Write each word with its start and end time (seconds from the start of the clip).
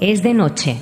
Es 0.00 0.22
de 0.22 0.34
noche. 0.34 0.76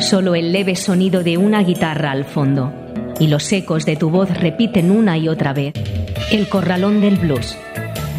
Solo 0.00 0.34
el 0.34 0.50
leve 0.50 0.76
sonido 0.76 1.22
de 1.22 1.36
una 1.36 1.62
guitarra 1.62 2.10
al 2.10 2.24
fondo. 2.24 2.72
Y 3.20 3.26
los 3.26 3.52
ecos 3.52 3.84
de 3.84 3.96
tu 3.96 4.08
voz 4.08 4.30
repiten 4.30 4.90
una 4.90 5.18
y 5.18 5.28
otra 5.28 5.52
vez. 5.52 5.74
El 6.30 6.48
Corralón 6.48 7.02
del 7.02 7.16
Blues. 7.16 7.58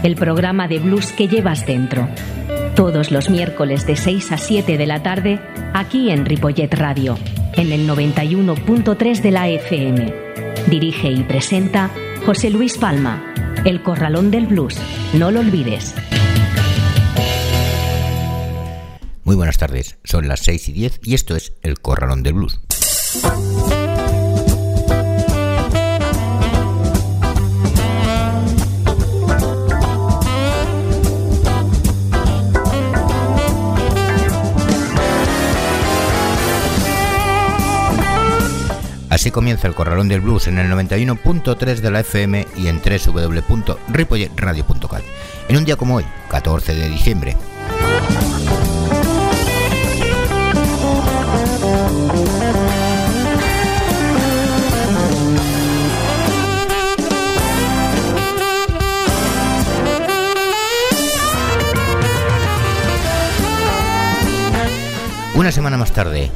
El 0.03 0.15
programa 0.15 0.67
de 0.67 0.77
blues 0.77 1.11
que 1.11 1.27
llevas 1.27 1.65
dentro. 1.65 2.07
Todos 2.75 3.09
los 3.09 3.31
miércoles 3.31 3.87
de 3.87 3.95
6 3.95 4.31
a 4.31 4.37
7 4.37 4.77
de 4.77 4.85
la 4.85 5.01
tarde, 5.01 5.39
aquí 5.73 6.11
en 6.11 6.25
Ripollet 6.25 6.71
Radio, 6.71 7.17
en 7.55 7.71
el 7.71 7.89
91.3 7.89 9.21
de 9.21 9.31
la 9.31 9.49
FM. 9.49 10.13
Dirige 10.67 11.09
y 11.09 11.23
presenta 11.23 11.89
José 12.25 12.51
Luis 12.51 12.77
Palma. 12.77 13.33
El 13.67 13.83
Corralón 13.83 14.31
del 14.31 14.47
Blues. 14.47 14.77
No 15.11 15.29
lo 15.29 15.41
olvides. 15.41 15.93
Muy 19.25 19.35
buenas 19.35 19.57
tardes, 19.57 19.97
son 20.05 20.29
las 20.29 20.39
6 20.39 20.69
y 20.69 20.71
10 20.71 21.01
y 21.03 21.13
esto 21.15 21.35
es 21.35 21.51
El 21.63 21.81
Corralón 21.81 22.23
del 22.23 22.35
Blues. 22.35 22.61
Comienza 39.31 39.67
el 39.67 39.75
Corralón 39.75 40.07
del 40.07 40.21
Blues 40.21 40.47
en 40.47 40.57
el 40.57 40.71
91.3 40.71 41.79
de 41.79 41.91
la 41.91 41.99
FM 41.99 42.47
y 42.55 42.67
en 42.67 42.81
www.ripolletradio.cat. 42.81 45.03
En 45.49 45.57
un 45.57 45.65
día 45.65 45.75
como 45.75 45.95
hoy, 45.95 46.05
14 46.29 46.75
de 46.75 46.89
diciembre. 46.89 47.35
Una 65.35 65.51
semana 65.51 65.77
más 65.77 65.91
tarde, 65.91 66.31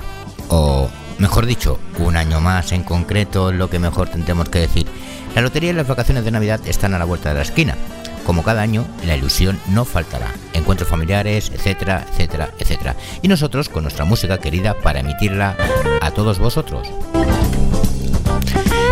o 0.50 0.90
mejor 1.22 1.46
dicho, 1.46 1.80
un 2.00 2.18
año 2.18 2.42
más 2.42 2.72
en 2.72 2.84
concreto, 2.84 3.52
lo 3.52 3.70
que 3.70 3.78
mejor 3.78 4.10
tendremos 4.10 4.50
que 4.50 4.60
decir. 4.60 4.88
La 5.36 5.42
lotería 5.42 5.70
y 5.70 5.74
las 5.74 5.88
vacaciones 5.88 6.26
de 6.26 6.32
Navidad 6.32 6.60
están 6.66 6.96
a 6.96 7.00
la 7.00 7.06
vuelta 7.06 7.30
de 7.30 7.36
la 7.36 7.44
esquina. 7.44 7.78
Como 8.26 8.44
cada 8.44 8.62
año, 8.62 8.86
la 9.06 9.16
ilusión 9.16 9.60
no 9.70 9.86
faltará. 9.86 10.34
Encuentros 10.54 10.90
familiares, 10.90 11.52
etcétera, 11.54 12.08
etcétera, 12.12 12.50
etcétera. 12.58 12.96
Y 13.22 13.28
nosotros 13.28 13.70
con 13.70 13.84
nuestra 13.84 14.04
música 14.04 14.40
querida 14.40 14.74
para 14.82 15.02
emitirla 15.02 15.56
a 16.02 16.12
todos 16.12 16.40
vosotros. 16.40 16.88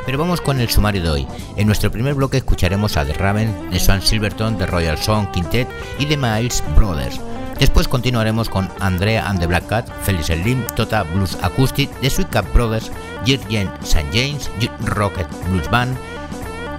Pero 0.05 0.17
vamos 0.17 0.39
con 0.39 0.59
el 0.59 0.69
sumario 0.69 1.01
de 1.01 1.09
hoy. 1.09 1.27
En 1.57 1.65
nuestro 1.65 1.91
primer 1.91 2.13
bloque 2.13 2.37
escucharemos 2.37 2.95
a 2.95 3.05
The 3.05 3.13
Raven, 3.13 3.71
de 3.71 3.79
Swan 3.79 4.03
Silverton, 4.03 4.57
de 4.57 4.67
Royal 4.67 4.99
Song 4.99 5.31
Quintet 5.31 5.67
y 5.97 6.05
de 6.05 6.15
Miles 6.15 6.63
Brothers. 6.75 7.19
Después 7.59 7.89
continuaremos 7.89 8.47
con 8.47 8.69
Andrea 8.79 9.27
and 9.27 9.39
the 9.39 9.45
Black 9.45 9.67
Cat, 9.67 9.89
Felix 10.03 10.27
Slim, 10.27 10.65
Tota 10.75 11.03
Blues 11.03 11.37
Acoustic, 11.41 11.91
The 11.99 12.09
Sweet 12.09 12.29
Cap 12.29 12.45
Brothers, 12.53 12.89
Jurgen 13.27 13.69
St. 13.83 14.07
James, 14.13 14.49
Rocket 14.85 15.27
Blues 15.49 15.69
Band, 15.69 15.97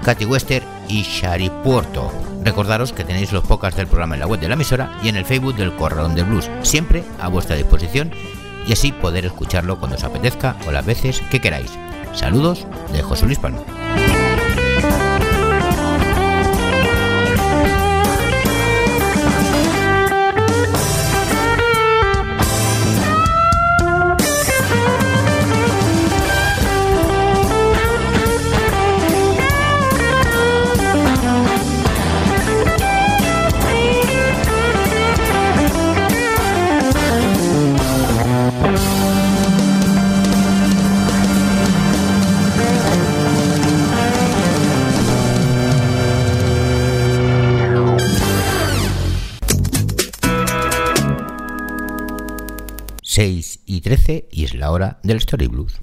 Katy 0.02 0.24
Wester 0.24 0.62
y 0.88 1.02
Shari 1.02 1.50
Puerto. 1.62 2.10
Recordaros 2.42 2.94
que 2.94 3.04
tenéis 3.04 3.32
los 3.32 3.44
podcasts 3.44 3.76
del 3.76 3.88
programa 3.88 4.14
en 4.14 4.20
la 4.20 4.26
web 4.26 4.40
de 4.40 4.48
la 4.48 4.54
emisora 4.54 4.98
y 5.02 5.10
en 5.10 5.16
el 5.16 5.26
Facebook 5.26 5.56
del 5.56 5.76
Corralón 5.76 6.14
del 6.14 6.24
Blues, 6.24 6.50
siempre 6.62 7.04
a 7.20 7.28
vuestra 7.28 7.56
disposición 7.56 8.10
y 8.66 8.72
así 8.72 8.92
poder 8.92 9.26
escucharlo 9.26 9.78
cuando 9.78 9.96
os 9.96 10.04
apetezca 10.04 10.56
o 10.66 10.72
las 10.72 10.86
veces 10.86 11.20
que 11.30 11.40
queráis. 11.40 11.70
Saludos 12.14 12.66
de 12.92 13.02
José 13.02 13.26
Luis 13.26 13.38
Palma. 13.38 13.60
6 53.20 53.60
y 53.66 53.82
13 53.82 54.28
y 54.32 54.44
es 54.44 54.54
la 54.54 54.70
hora 54.70 54.98
del 55.02 55.18
Story 55.18 55.46
Blues. 55.46 55.78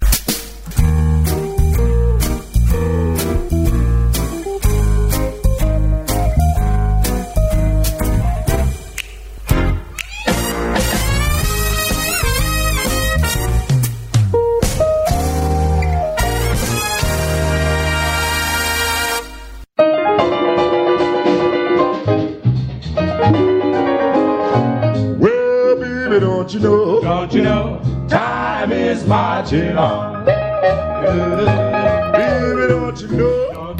De 29.50 29.74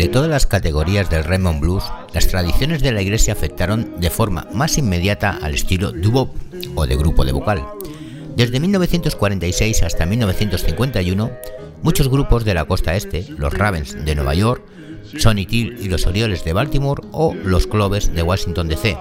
todas 0.10 0.30
las 0.30 0.46
categorías 0.46 1.10
del 1.10 1.26
Raymond 1.26 1.60
Blues, 1.60 1.84
las 2.14 2.30
tradiciones 2.30 2.82
de 2.82 2.94
la 2.94 3.02
iglesia 3.02 3.34
afectaron 3.34 4.00
de 4.00 4.10
forma 4.10 4.48
más 4.54 4.78
inmediata 4.78 5.38
al 5.42 5.56
estilo 5.56 5.92
doo 5.92 6.34
o 6.76 6.88
de 6.88 6.96
grupo 6.96 7.26
de 7.26 7.34
vocal. 7.34 7.66
Desde 8.38 8.62
1946 8.62 9.84
hasta 9.84 10.06
1951, 10.06 11.32
muchos 11.84 12.08
grupos 12.08 12.46
de 12.46 12.54
la 12.54 12.64
costa 12.64 12.96
este, 12.96 13.26
los 13.38 13.54
Ravens 13.54 14.06
de 14.06 14.16
Nueva 14.16 14.36
York, 14.36 14.64
Sonny 15.18 15.46
Till 15.46 15.80
y 15.82 15.90
los 15.90 16.08
Orioles 16.08 16.46
de 16.46 16.54
Baltimore 16.54 17.04
o 17.12 17.34
los 17.34 17.68
Clovers 17.68 18.14
de 18.14 18.24
Washington 18.24 18.70
DC, 18.70 18.98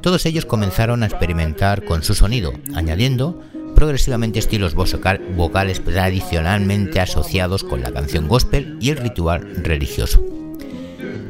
todos 0.00 0.24
ellos 0.24 0.46
comenzaron 0.46 1.02
a 1.02 1.06
experimentar 1.06 1.84
con 1.84 2.02
su 2.02 2.14
sonido, 2.14 2.54
añadiendo 2.74 3.42
progresivamente 3.78 4.40
estilos 4.40 4.74
vocales 4.74 5.84
tradicionalmente 5.84 6.98
asociados 6.98 7.62
con 7.62 7.80
la 7.80 7.92
canción 7.92 8.26
gospel 8.26 8.76
y 8.80 8.90
el 8.90 8.96
ritual 8.96 9.54
religioso. 9.62 10.20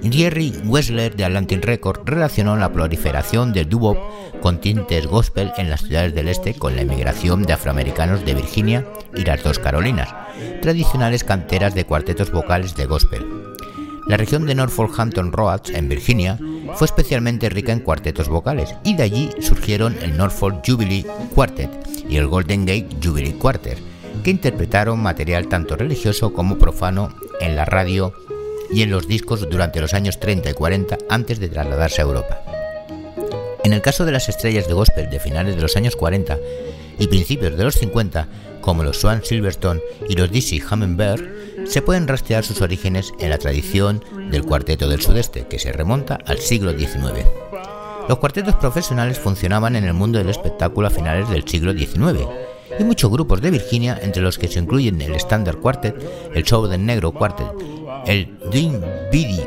Jerry 0.02 0.54
Wessler 0.64 1.14
de 1.14 1.26
Atlantic 1.26 1.62
Records 1.62 2.00
relacionó 2.06 2.56
la 2.56 2.72
proliferación 2.72 3.52
del 3.52 3.68
doo 3.68 3.98
con 4.40 4.62
tintes 4.62 5.06
gospel 5.06 5.52
en 5.58 5.68
las 5.68 5.82
ciudades 5.82 6.14
del 6.14 6.28
este 6.28 6.54
con 6.54 6.74
la 6.74 6.80
emigración 6.80 7.42
de 7.42 7.52
afroamericanos 7.52 8.24
de 8.24 8.34
Virginia 8.36 8.86
y 9.14 9.26
las 9.26 9.42
dos 9.42 9.58
Carolinas, 9.58 10.08
tradicionales 10.62 11.24
canteras 11.24 11.74
de 11.74 11.84
cuartetos 11.84 12.32
vocales 12.32 12.74
de 12.74 12.86
gospel. 12.86 13.47
La 14.08 14.16
región 14.16 14.46
de 14.46 14.54
Norfolk 14.54 14.98
Hampton 14.98 15.32
Roads, 15.32 15.68
en 15.74 15.90
Virginia, 15.90 16.38
fue 16.76 16.86
especialmente 16.86 17.50
rica 17.50 17.72
en 17.72 17.80
cuartetos 17.80 18.30
vocales 18.30 18.74
y 18.82 18.96
de 18.96 19.02
allí 19.02 19.30
surgieron 19.40 19.98
el 20.00 20.16
Norfolk 20.16 20.62
Jubilee 20.66 21.04
Quartet 21.34 21.70
y 22.08 22.16
el 22.16 22.26
Golden 22.26 22.64
Gate 22.64 22.88
Jubilee 23.04 23.34
Quartet, 23.34 23.78
que 24.24 24.30
interpretaron 24.30 25.02
material 25.02 25.48
tanto 25.48 25.76
religioso 25.76 26.32
como 26.32 26.56
profano 26.56 27.14
en 27.42 27.54
la 27.54 27.66
radio 27.66 28.14
y 28.70 28.80
en 28.80 28.90
los 28.90 29.06
discos 29.06 29.46
durante 29.50 29.80
los 29.80 29.92
años 29.92 30.18
30 30.18 30.50
y 30.50 30.54
40 30.54 30.98
antes 31.10 31.38
de 31.38 31.50
trasladarse 31.50 32.00
a 32.00 32.06
Europa. 32.06 32.40
En 33.62 33.74
el 33.74 33.82
caso 33.82 34.06
de 34.06 34.12
las 34.12 34.30
estrellas 34.30 34.66
de 34.68 34.72
gospel 34.72 35.10
de 35.10 35.20
finales 35.20 35.54
de 35.54 35.60
los 35.60 35.76
años 35.76 35.96
40 35.96 36.38
y 36.98 37.06
principios 37.08 37.58
de 37.58 37.64
los 37.64 37.74
50, 37.74 38.26
como 38.62 38.84
los 38.84 38.98
Swan 38.98 39.22
Silverstone 39.22 39.82
y 40.08 40.16
los 40.16 40.30
Dizzy 40.30 40.62
Hummingbird, 40.62 41.37
se 41.68 41.82
pueden 41.82 42.08
rastrear 42.08 42.44
sus 42.44 42.60
orígenes 42.62 43.12
en 43.18 43.30
la 43.30 43.38
tradición 43.38 44.02
del 44.30 44.44
cuarteto 44.44 44.88
del 44.88 45.00
sudeste, 45.00 45.46
que 45.46 45.58
se 45.58 45.72
remonta 45.72 46.18
al 46.26 46.38
siglo 46.38 46.72
XIX. 46.72 47.26
Los 48.08 48.18
cuartetos 48.18 48.54
profesionales 48.56 49.18
funcionaban 49.18 49.76
en 49.76 49.84
el 49.84 49.92
mundo 49.92 50.18
del 50.18 50.30
espectáculo 50.30 50.86
a 50.86 50.90
finales 50.90 51.28
del 51.28 51.46
siglo 51.46 51.72
XIX, 51.72 52.26
y 52.78 52.84
muchos 52.84 53.10
grupos 53.10 53.40
de 53.40 53.50
Virginia, 53.50 53.98
entre 54.00 54.22
los 54.22 54.38
que 54.38 54.48
se 54.48 54.58
incluyen 54.58 55.00
el 55.00 55.14
Standard 55.16 55.58
Quartet, 55.58 55.94
el 56.34 56.42
Show 56.42 56.66
del 56.66 56.84
Negro 56.84 57.12
Quartet, 57.12 57.48
el 58.06 58.38
Dean 58.50 58.80
Beatty 59.12 59.42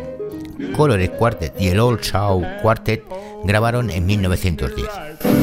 Colorado 0.76 1.12
Quartet 1.18 1.60
y 1.60 1.68
el 1.68 1.80
Old 1.80 2.02
Show 2.02 2.44
Quartet 2.62 3.04
grabaron 3.44 3.90
en 3.90 4.06
1910. 4.06 5.41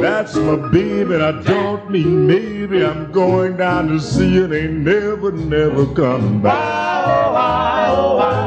That's 0.00 0.34
my 0.34 0.56
baby, 0.70 1.14
I 1.14 1.30
don't 1.42 1.88
mean 1.90 2.26
maybe. 2.26 2.84
I'm 2.84 3.12
going 3.12 3.56
down 3.56 3.86
to 3.88 4.00
see 4.00 4.38
it, 4.38 4.52
ain't 4.52 4.78
never, 4.80 5.30
never 5.30 5.86
come 5.94 6.42
back. 6.42 7.06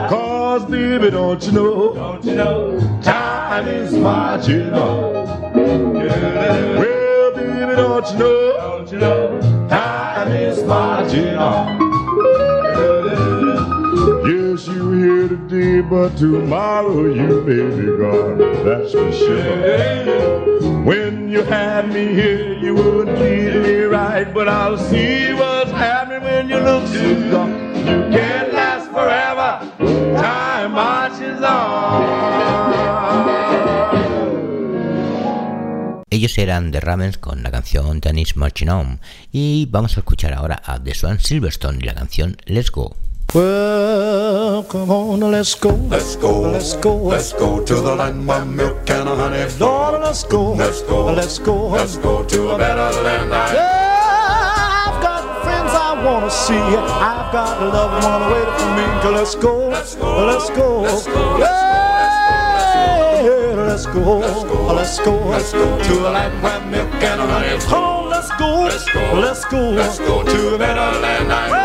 Cause 0.09 0.65
baby, 0.65 1.11
don't 1.11 1.41
you 1.45 1.51
know, 1.53 1.93
don't 1.93 2.25
you 2.25 2.35
know, 2.35 3.01
time 3.01 3.67
is 3.69 3.93
marching 3.93 4.73
on. 4.73 5.53
Well, 5.53 7.31
baby, 7.35 7.75
don't 7.75 8.11
you 8.11 8.17
know, 8.17 8.57
don't 8.57 8.91
you 8.91 8.97
know, 8.99 9.67
time 9.69 10.31
is 10.33 10.61
marching 10.63 11.37
on. 11.37 11.90
Yes, 14.23 14.67
you 14.67 14.91
here 14.91 15.27
today, 15.29 15.81
but 15.81 16.15
tomorrow 16.15 17.05
you 17.05 17.41
may 17.41 17.75
be 17.75 17.87
gone. 17.97 18.37
That's 18.63 18.91
for 18.93 19.11
sure. 19.11 20.83
When 20.85 21.31
you 21.31 21.41
had 21.43 21.89
me 21.89 22.13
here, 22.13 22.53
you 22.53 22.75
wouldn't 22.75 23.17
treat 23.17 23.55
me 23.55 23.81
right, 23.85 24.31
but 24.31 24.47
I'll 24.47 24.77
see 24.77 25.33
what's 25.33 25.71
happening 25.71 26.21
when 26.21 26.49
you 26.49 26.59
look 26.59 26.85
so 26.87 27.31
gone. 27.31 27.51
You 27.77 27.97
can't 28.15 28.53
last 28.53 28.91
forever. 28.91 29.65
Time 30.15 30.71
marches 30.71 31.41
on. 31.41 32.31
Ellos 36.11 36.37
eran 36.37 36.71
The 36.71 36.79
Ravens 36.79 37.17
con 37.17 37.41
la 37.41 37.49
canción 37.49 38.01
Tennis 38.01 38.35
Marching 38.35 38.69
On 38.69 38.99
y 39.31 39.67
vamos 39.71 39.97
a 39.97 40.01
escuchar 40.01 40.33
ahora 40.33 40.61
a 40.63 40.77
The 40.77 40.93
Swan 40.93 41.19
Silverstone 41.19 41.79
y 41.81 41.85
la 41.85 41.95
canción 41.95 42.37
Let's 42.45 42.69
Go. 42.69 42.95
Well, 43.33 44.63
come 44.63 44.91
on, 44.91 45.21
let's 45.21 45.55
go. 45.55 45.69
Let's 45.69 46.17
go. 46.17 46.41
Let's 46.51 46.75
go. 46.75 46.93
Let's 46.97 47.31
go 47.31 47.63
to 47.63 47.75
the 47.75 47.95
land 47.95 48.27
where 48.27 48.43
milk 48.43 48.89
and 48.89 49.07
honey 49.07 49.47
flow. 49.49 49.97
let's 50.01 50.25
go. 50.25 50.51
Let's 50.51 50.81
go. 50.81 51.13
Let's 51.13 51.39
go. 51.39 51.67
Let's 51.69 51.95
go 51.95 52.25
to 52.25 52.49
a 52.49 52.57
better 52.57 52.91
land. 53.03 53.29
Yeah, 53.31 54.83
I've 54.85 55.01
got 55.01 55.43
friends 55.43 55.71
I 55.71 56.03
wanna 56.03 56.29
see. 56.29 56.55
I've 56.55 57.31
got 57.31 57.61
a 57.61 57.65
loved 57.67 58.03
one 58.03 58.31
waiting 58.33 58.57
for 58.59 58.75
me. 58.75 58.83
Let's 59.15 59.35
go. 59.35 59.69
Let's 59.69 59.95
go. 59.95 60.25
Let's 60.25 60.49
go. 60.49 60.81
Let's 60.81 61.07
go. 61.07 61.21
Let's 63.63 63.85
go. 63.85 64.19
Let's 64.75 64.99
go. 64.99 65.13
Let's 65.31 65.53
go 65.53 65.83
to 65.83 65.93
a 66.05 66.11
land 66.11 66.43
where 66.43 66.59
milk 66.65 66.93
and 66.95 67.21
honey 67.21 67.59
flow. 67.61 67.69
Come 67.69 67.83
on, 67.83 68.09
let's 68.09 68.29
go. 68.37 68.63
Let's 68.63 68.89
go. 68.91 68.99
Let's 69.13 69.45
go. 69.45 69.69
Let's 69.69 69.99
go 69.99 70.21
to 70.21 70.55
a 70.55 70.57
better 70.57 70.99
land 70.99 71.60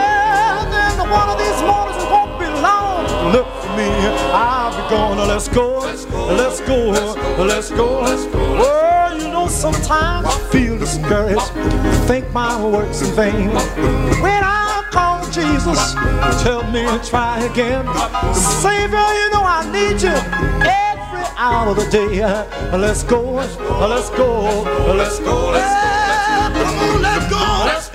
one 1.11 1.29
of 1.29 1.39
these 1.39 1.61
mornings 1.63 2.03
it 2.03 2.11
won't 2.11 2.39
be 2.39 2.47
long. 2.47 3.33
Look 3.33 3.49
for 3.63 3.77
me, 3.77 3.91
I'll 4.33 4.71
be 4.71 4.83
gone. 4.91 5.19
Let's 5.29 5.49
go, 5.49 5.79
let's 5.81 6.05
go, 6.05 6.27
let's 6.27 6.61
go, 6.61 6.91
let's 7.45 7.71
go. 7.71 8.01
Let's 8.01 8.27
go. 8.27 8.41
Oh, 8.59 9.17
you 9.19 9.29
know 9.29 9.49
sometimes 9.49 10.27
I 10.27 10.39
feel 10.51 10.79
discouraged, 10.79 11.53
think 12.07 12.33
my 12.33 12.63
work's 12.65 13.03
in 13.03 13.15
vain. 13.15 13.51
When 14.21 14.43
I 14.45 14.85
call 14.91 15.25
Jesus, 15.31 15.95
tell 16.43 16.63
me 16.71 16.85
to 16.87 16.99
try 17.09 17.41
again. 17.45 17.87
Savior, 18.35 19.09
you 19.19 19.31
know 19.31 19.45
I 19.45 19.69
need 19.73 20.03
you 20.03 20.17
every 20.65 21.25
hour 21.37 21.71
of 21.71 21.77
the 21.77 21.89
day. 21.91 22.21
Let's 22.77 23.03
go, 23.03 23.21
let's 23.33 23.57
go, 23.57 23.87
let's 23.89 24.11
go, 24.11 24.63
let's 24.95 25.19
go. 25.21 25.53
Let's 26.47 26.73
go, 26.81 26.99
let's 27.03 27.29
go, 27.31 27.43
let's 27.67 27.89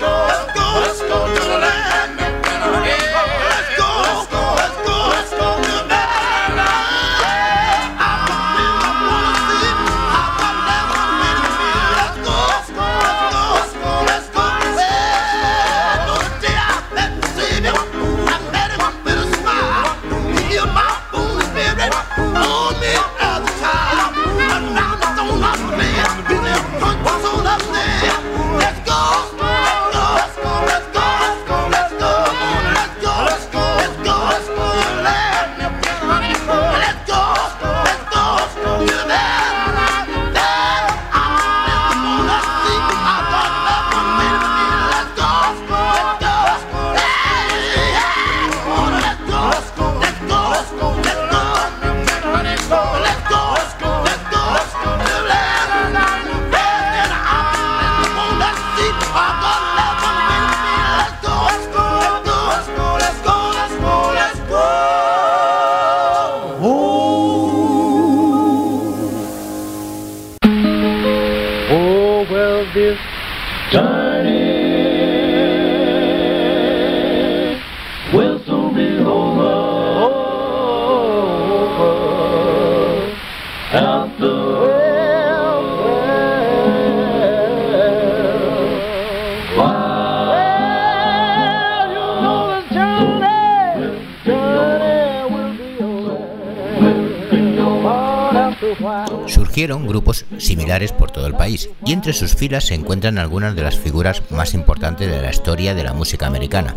todo 101.12 101.26
el 101.26 101.34
país 101.34 101.68
y 101.84 101.92
entre 101.92 102.12
sus 102.12 102.34
filas 102.34 102.64
se 102.64 102.74
encuentran 102.74 103.18
algunas 103.18 103.54
de 103.54 103.62
las 103.62 103.78
figuras 103.78 104.22
más 104.30 104.54
importantes 104.54 105.10
de 105.10 105.22
la 105.22 105.30
historia 105.30 105.74
de 105.74 105.84
la 105.84 105.92
música 105.92 106.26
americana. 106.26 106.74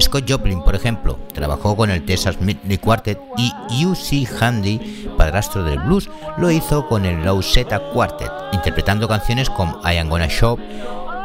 Scott 0.00 0.28
Joplin, 0.28 0.62
por 0.62 0.74
ejemplo, 0.74 1.18
trabajó 1.32 1.76
con 1.76 1.90
el 1.90 2.04
Texas 2.04 2.40
Midnight 2.40 2.80
Quartet 2.80 3.18
y 3.36 3.86
U.C. 3.86 4.26
Handy, 4.40 5.08
padrastro 5.16 5.62
del 5.62 5.78
blues, 5.78 6.10
lo 6.38 6.50
hizo 6.50 6.88
con 6.88 7.04
el 7.04 7.24
Zeta 7.42 7.78
Quartet, 7.92 8.30
interpretando 8.52 9.06
canciones 9.06 9.48
como 9.48 9.80
I 9.84 9.98
Am 9.98 10.08
Gonna 10.08 10.28
Shop, 10.28 10.58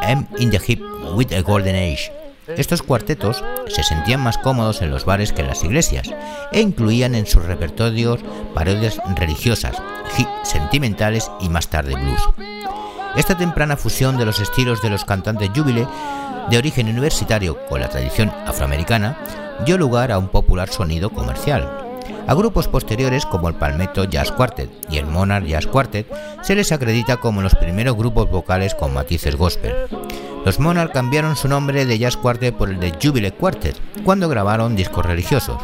I'm 0.03 0.27
in 0.38 0.51
the 0.51 0.62
Hip 0.67 0.81
with 1.15 1.34
a 1.34 1.41
Golden 1.41 1.75
Age. 1.75 2.20
Estos 2.58 2.81
cuartetos 2.81 3.43
se 3.67 3.84
sentían 3.84 4.22
más 4.22 4.38
cómodos 4.38 4.81
en 4.81 4.91
los 4.91 5.05
bares 5.05 5.34
que 5.34 5.41
en 5.41 5.48
las 5.48 5.63
iglesias 5.63 6.10
e 6.51 6.62
incluían 6.62 7.15
en 7.15 7.25
sus 7.25 7.46
repertorios 7.46 8.20
parodias 8.53 9.00
religiosas, 9.15 9.81
sentimentales 10.43 11.31
y 11.39 11.50
más 11.50 11.70
tarde 11.70 11.96
blues. 11.96 12.22
Esta 13.15 13.38
temprana 13.38 13.77
fusión 13.77 14.17
de 14.17 14.25
los 14.25 14.39
estilos 14.39 14.81
de 14.81 14.89
los 14.89 15.05
cantantes 15.05 15.50
júbile 15.55 15.88
de 16.50 16.58
origen 16.58 16.88
universitario 16.88 17.58
con 17.67 17.81
la 17.81 17.89
tradición 17.89 18.31
afroamericana 18.46 19.17
dio 19.65 19.77
lugar 19.77 20.12
a 20.12 20.17
un 20.17 20.29
popular 20.29 20.70
sonido 20.70 21.10
comercial. 21.10 21.70
A 22.27 22.34
grupos 22.34 22.67
posteriores 22.67 23.25
como 23.25 23.50
el 23.50 23.55
Palmetto 23.55 24.05
Jazz 24.05 24.31
Quartet 24.31 24.70
y 24.89 24.98
el 24.98 25.05
Monarch 25.05 25.46
Jazz 25.46 25.67
Quartet 25.67 26.08
se 26.41 26.55
les 26.55 26.72
acredita 26.72 27.17
como 27.17 27.41
los 27.41 27.55
primeros 27.55 27.98
grupos 27.98 28.29
vocales 28.29 28.75
con 28.75 28.93
matices 28.93 29.36
gospel. 29.36 29.74
Los 30.43 30.60
Monarch 30.60 30.91
cambiaron 30.91 31.36
su 31.36 31.48
nombre 31.48 31.86
de 31.86 32.00
Jazz 32.00 32.17
Quartet 32.17 32.55
por 32.55 32.69
el 32.69 32.79
de 32.79 32.91
Jubilee 33.01 33.31
Quartet 33.31 33.75
cuando 34.03 34.27
grabaron 34.27 34.75
discos 34.75 35.05
religiosos. 35.05 35.62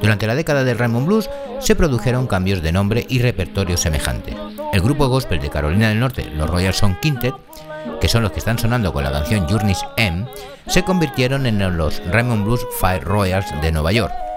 Durante 0.00 0.26
la 0.26 0.34
década 0.34 0.64
del 0.64 0.78
Raymond 0.78 1.06
Blues 1.06 1.30
se 1.60 1.76
produjeron 1.76 2.26
cambios 2.26 2.60
de 2.60 2.72
nombre 2.72 3.06
y 3.08 3.20
repertorio 3.20 3.76
semejante. 3.76 4.36
El 4.72 4.80
grupo 4.80 5.06
gospel 5.06 5.40
de 5.40 5.50
Carolina 5.50 5.90
del 5.90 6.00
Norte, 6.00 6.28
los 6.34 6.50
Royal 6.50 6.74
Song 6.74 6.96
Quintet, 7.00 7.34
que 8.00 8.08
son 8.08 8.22
los 8.22 8.32
que 8.32 8.40
están 8.40 8.58
sonando 8.58 8.92
con 8.92 9.04
la 9.04 9.12
canción 9.12 9.46
Journeys 9.48 9.84
M, 9.96 10.26
se 10.66 10.82
convirtieron 10.82 11.46
en 11.46 11.76
los 11.76 12.02
Raymond 12.10 12.44
Blues 12.44 12.66
Fire 12.80 13.04
Royals 13.04 13.46
de 13.62 13.70
Nueva 13.70 13.92
York. 13.92 14.29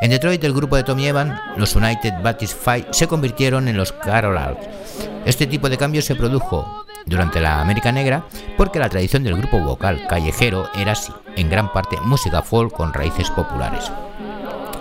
En 0.00 0.10
Detroit, 0.10 0.42
el 0.44 0.54
grupo 0.54 0.76
de 0.76 0.82
Tommy 0.82 1.08
Evans, 1.08 1.38
los 1.58 1.76
United 1.76 2.14
Baptist 2.22 2.56
Five, 2.58 2.86
se 2.90 3.06
convirtieron 3.06 3.68
en 3.68 3.76
los 3.76 3.92
Carolals. 3.92 4.58
Este 5.26 5.46
tipo 5.46 5.68
de 5.68 5.76
cambio 5.76 6.00
se 6.00 6.14
produjo 6.14 6.86
durante 7.04 7.38
la 7.38 7.60
América 7.60 7.92
Negra 7.92 8.24
porque 8.56 8.78
la 8.78 8.88
tradición 8.88 9.24
del 9.24 9.36
grupo 9.36 9.58
vocal 9.58 10.06
callejero 10.08 10.70
era 10.74 10.92
así, 10.92 11.12
en 11.36 11.50
gran 11.50 11.70
parte 11.70 11.98
música 12.02 12.40
folk 12.40 12.72
con 12.72 12.94
raíces 12.94 13.30
populares. 13.30 13.92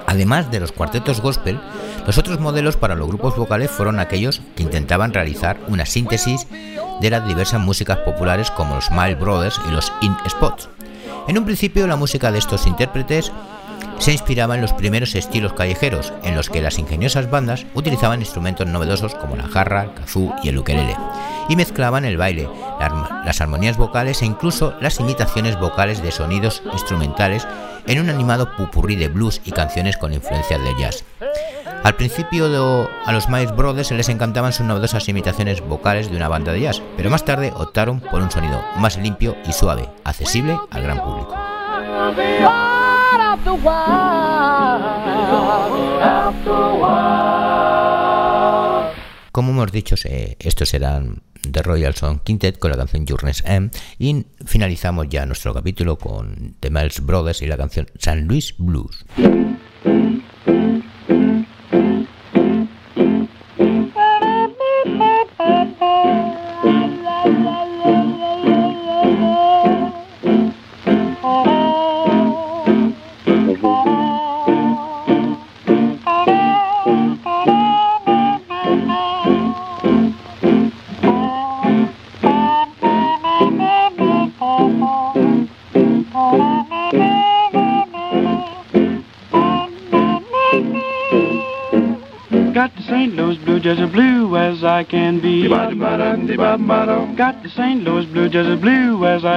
Además 0.07 0.49
de 0.51 0.61
los 0.61 0.71
cuartetos 0.71 1.19
gospel, 1.19 1.59
los 2.07 2.17
otros 2.17 2.39
modelos 2.39 2.77
para 2.77 2.95
los 2.95 3.09
grupos 3.09 3.35
vocales 3.35 3.69
fueron 3.69 3.99
aquellos 3.99 4.41
que 4.55 4.63
intentaban 4.63 5.13
realizar 5.13 5.57
una 5.67 5.85
síntesis 5.85 6.47
de 7.01 7.09
las 7.09 7.27
diversas 7.27 7.59
músicas 7.59 7.97
populares 7.99 8.51
como 8.51 8.75
los 8.75 8.85
Smile 8.85 9.15
Brothers 9.15 9.59
y 9.67 9.71
los 9.71 9.91
In 9.99 10.15
Spots. 10.29 10.69
En 11.27 11.38
un 11.38 11.43
principio 11.43 11.85
la 11.88 11.97
música 11.97 12.31
de 12.31 12.39
estos 12.39 12.65
intérpretes 12.65 13.31
se 14.00 14.13
inspiraba 14.13 14.56
en 14.56 14.62
los 14.62 14.74
primeros 14.74 15.13
estilos 15.13 15.53
callejeros, 15.53 16.13
en 16.24 16.36
los 16.36 16.50
que 16.50 16.62
las 16.62 16.79
ingeniosas 16.79 17.29
bandas 17.29 17.65
utilizaban 17.74 18.22
instrumentos 18.22 18.65
novedosos 18.65 19.13
como 19.15 19.36
la 19.36 19.48
jarra, 19.48 19.84
el 19.84 19.94
kazoo 19.94 20.34
y 20.41 20.50
el 20.50 20.58
ukelele, 20.58 20.96
y 21.50 21.56
mezclaban 21.56 22.06
el 22.06 22.18
baile, 22.18 22.50
las 23.25 23.41
armonías 23.41 23.77
vocales 23.77 24.22
e 24.22 24.25
incluso 24.25 24.74
las 24.79 25.00
imitaciones 25.00 25.60
vocales 25.60 26.01
de 26.01 26.12
sonidos 26.12 26.63
instrumentales 26.72 27.46
en 27.88 28.00
un 28.00 28.10
animado 28.10 28.56
pupurrí 28.56 28.96
de 28.96 29.10
blues 29.10 29.41
y 29.44 29.51
canciones 29.51 29.98
con 29.98 30.13
influencias 30.13 30.63
del 30.63 30.77
jazz. 30.77 31.03
Al 31.84 31.96
principio 31.96 32.46
a 33.06 33.12
los 33.12 33.29
Miles 33.29 33.56
Brothers 33.56 33.88
se 33.88 33.96
les 33.96 34.10
encantaban 34.10 34.53
sus 34.53 34.65
novedosas 34.65 35.08
imitaciones 35.10 35.62
vocales 35.62 36.10
de 36.10 36.18
una 36.18 36.27
banda 36.27 36.51
de 36.51 36.62
jazz, 36.62 36.82
pero 36.98 37.10
más 37.10 37.25
tarde 37.25 37.51
optaron 37.56 38.00
por 38.00 38.22
un 38.22 38.32
sonido 38.32 38.62
más 38.77 38.98
limpio 38.98 39.36
y 39.46 39.53
suave, 39.53 39.89
accesible 40.03 40.58
al 40.72 40.84
gran 40.84 41.01
público. 41.01 41.36
Como 49.31 49.51
hemos 49.51 49.71
dicho, 49.71 49.95
estos 50.39 50.73
eran 50.73 51.21
The 51.49 51.61
Royal 51.61 51.95
Song 51.95 52.19
Quintet 52.23 52.59
con 52.59 52.71
la 52.71 52.77
canción 52.77 53.05
Journey's 53.07 53.43
M 53.45 53.69
y 53.97 54.25
finalizamos 54.45 55.07
ya 55.09 55.25
nuestro 55.25 55.53
capítulo 55.53 55.97
con 55.97 56.55
The 56.59 56.69
Miles 56.69 57.05
Brothers 57.05 57.41
y 57.41 57.47
la 57.47 57.57
canción 57.57 57.87
San 57.97 58.27
Luis 58.27 58.55
Blues. 58.57 59.05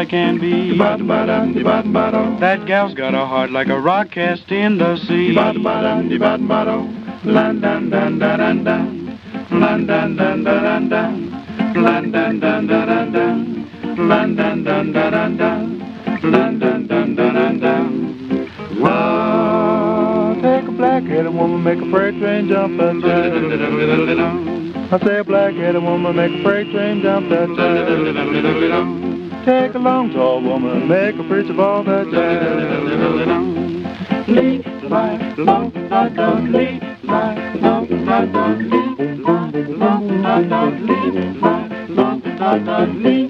I 0.03 0.05
can 0.05 0.41
be. 0.41 0.77
That 0.77 2.65
gal's 2.67 2.93
got 2.93 3.15
a 3.15 3.25
heart 3.25 3.53
like 3.53 3.69
a 3.69 3.79
rock 3.79 4.11
cast 4.11 4.51
in 4.51 4.77
the 4.79 4.97
sea. 4.97 5.29
Make 21.63 21.79
a 21.79 21.91
freight 21.93 22.19
train 22.19 22.49
jump 22.49 22.81
I 24.91 24.99
say 24.99 25.19
a 25.21 25.25
black-headed 25.25 25.81
woman, 25.81 26.17
make 26.17 26.33
a 26.33 26.43
freight 26.43 26.71
train 26.73 27.03
jump 27.03 27.31
Take 29.45 29.75
a 29.75 29.79
long 29.79 30.13
tall 30.13 30.41
woman, 30.41 30.87
make 30.87 31.17
a 31.17 31.23
bridge 31.25 31.51
of 31.51 31.59
all 31.59 31.83
that 31.83 32.09
jazz. 32.13 34.29
Lead 34.29 34.65
life 34.85 35.37
long, 35.37 35.73
I 35.93 36.09
don't 36.11 36.53
leave 36.53 36.81
life 37.03 37.61
long, 37.61 38.09
I 38.09 38.25
don't 38.27 38.71
life 38.71 39.69
long, 39.69 40.25
I 40.25 40.43
don't 40.43 41.41
life 41.41 41.89
long, 41.89 42.23
I 42.41 42.59
don't. 42.59 43.22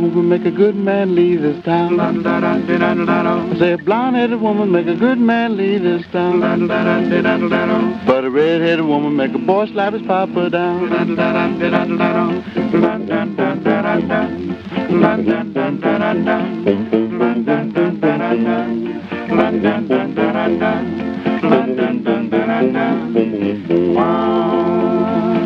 Woman 0.00 0.28
make 0.28 0.44
a 0.44 0.50
good 0.50 0.74
man 0.74 1.14
leave 1.14 1.42
this 1.42 1.62
town. 1.64 2.00
I 2.00 3.58
say 3.58 3.72
a 3.72 3.78
blonde-headed 3.78 4.40
woman 4.40 4.72
make 4.72 4.86
a 4.86 4.94
good 4.94 5.18
man 5.18 5.56
leave 5.56 5.82
this 5.82 6.04
town. 6.12 6.40
But 8.06 8.24
a 8.24 8.30
red-headed 8.30 8.84
woman 8.84 9.16
make 9.16 9.34
a 9.34 9.38
boy 9.38 9.66
slap 9.66 9.92
his 9.92 10.02
papa 10.02 10.50
down. 10.50 10.90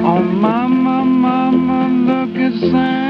Oh, 0.06 0.22
mama, 0.22 1.04
mama, 1.04 1.88
look 2.06 2.36
at 2.36 2.60
Sam. 2.60 3.03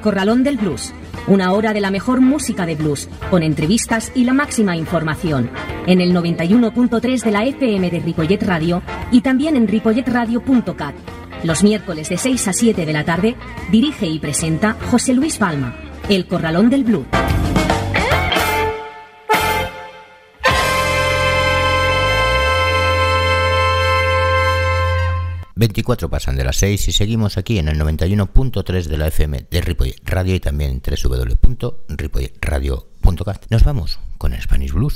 Corralón 0.00 0.42
del 0.42 0.56
Blues. 0.56 0.92
Una 1.26 1.52
hora 1.52 1.72
de 1.72 1.80
la 1.80 1.90
mejor 1.90 2.20
música 2.20 2.66
de 2.66 2.74
blues, 2.74 3.08
con 3.30 3.42
entrevistas 3.42 4.10
y 4.14 4.24
la 4.24 4.32
máxima 4.32 4.76
información. 4.76 5.50
En 5.86 6.00
el 6.00 6.14
91.3 6.14 7.22
de 7.22 7.30
la 7.30 7.44
FM 7.44 7.90
de 7.90 8.00
Ripollet 8.00 8.42
Radio 8.42 8.82
y 9.12 9.20
también 9.20 9.56
en 9.56 9.68
ripolletradio.cat. 9.68 10.94
Los 11.44 11.62
miércoles 11.62 12.08
de 12.08 12.18
6 12.18 12.48
a 12.48 12.52
7 12.52 12.86
de 12.86 12.92
la 12.92 13.04
tarde 13.04 13.36
dirige 13.70 14.06
y 14.06 14.18
presenta 14.18 14.76
José 14.90 15.14
Luis 15.14 15.38
Palma. 15.38 15.76
El 16.08 16.26
Corralón 16.26 16.70
del 16.70 16.84
Blues. 16.84 17.19
24 25.60 26.08
pasan 26.08 26.36
de 26.36 26.44
las 26.44 26.56
6 26.56 26.88
y 26.88 26.92
seguimos 26.92 27.36
aquí 27.36 27.58
en 27.58 27.68
el 27.68 27.78
91.3 27.78 28.84
de 28.84 28.96
la 28.96 29.08
FM 29.08 29.44
de 29.50 29.60
Ripoll 29.60 29.94
Radio 30.06 30.34
y 30.34 30.40
también 30.40 30.70
en 30.70 30.80
www.ripollradio.cat. 30.80 33.44
Nos 33.50 33.62
vamos 33.62 33.98
con 34.16 34.32
el 34.32 34.40
Spanish 34.40 34.72
Blues. 34.72 34.94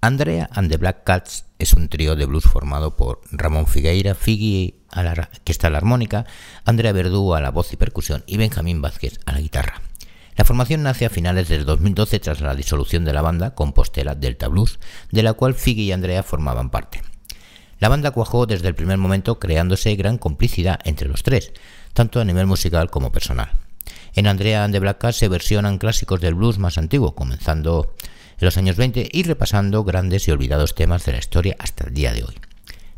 Andrea 0.00 0.48
and 0.52 0.70
the 0.70 0.76
Black 0.76 1.02
Cats 1.04 1.44
es 1.58 1.72
un 1.72 1.88
trío 1.88 2.14
de 2.14 2.26
blues 2.26 2.44
formado 2.44 2.96
por 2.96 3.20
Ramón 3.32 3.66
Figueira, 3.66 4.14
Figui, 4.14 4.76
que 5.44 5.52
está 5.52 5.66
a 5.66 5.70
la 5.70 5.78
armónica, 5.78 6.24
Andrea 6.64 6.92
Verdú 6.92 7.34
a 7.34 7.40
la 7.40 7.50
voz 7.50 7.72
y 7.72 7.76
percusión 7.76 8.22
y 8.26 8.36
Benjamín 8.36 8.80
Vázquez 8.80 9.18
a 9.26 9.32
la 9.32 9.40
guitarra. 9.40 9.82
La 10.36 10.44
formación 10.44 10.84
nace 10.84 11.04
a 11.04 11.10
finales 11.10 11.48
del 11.48 11.64
2012 11.64 12.20
tras 12.20 12.40
la 12.40 12.54
disolución 12.54 13.04
de 13.04 13.12
la 13.12 13.22
banda 13.22 13.56
compostela 13.56 14.14
Delta 14.14 14.46
Blues, 14.46 14.78
de 15.10 15.24
la 15.24 15.32
cual 15.32 15.54
Figui 15.54 15.84
y 15.84 15.92
Andrea 15.92 16.22
formaban 16.22 16.70
parte. 16.70 17.02
La 17.80 17.88
banda 17.88 18.12
cuajó 18.12 18.46
desde 18.46 18.68
el 18.68 18.76
primer 18.76 18.98
momento 18.98 19.40
creándose 19.40 19.96
gran 19.96 20.16
complicidad 20.16 20.78
entre 20.84 21.08
los 21.08 21.24
tres, 21.24 21.52
tanto 21.92 22.20
a 22.20 22.24
nivel 22.24 22.46
musical 22.46 22.88
como 22.88 23.10
personal. 23.10 23.50
En 24.14 24.28
Andrea 24.28 24.62
and 24.62 24.72
the 24.72 24.80
Black 24.80 24.98
Cat 24.98 25.14
se 25.14 25.28
versionan 25.28 25.78
clásicos 25.78 26.20
del 26.20 26.34
blues 26.34 26.58
más 26.58 26.78
antiguo, 26.78 27.16
comenzando 27.16 27.94
en 28.38 28.44
los 28.44 28.56
años 28.56 28.76
20 28.76 29.08
y 29.12 29.22
repasando 29.22 29.84
grandes 29.84 30.28
y 30.28 30.30
olvidados 30.30 30.74
temas 30.74 31.04
de 31.04 31.12
la 31.12 31.18
historia 31.18 31.56
hasta 31.58 31.86
el 31.86 31.94
día 31.94 32.12
de 32.12 32.24
hoy. 32.24 32.34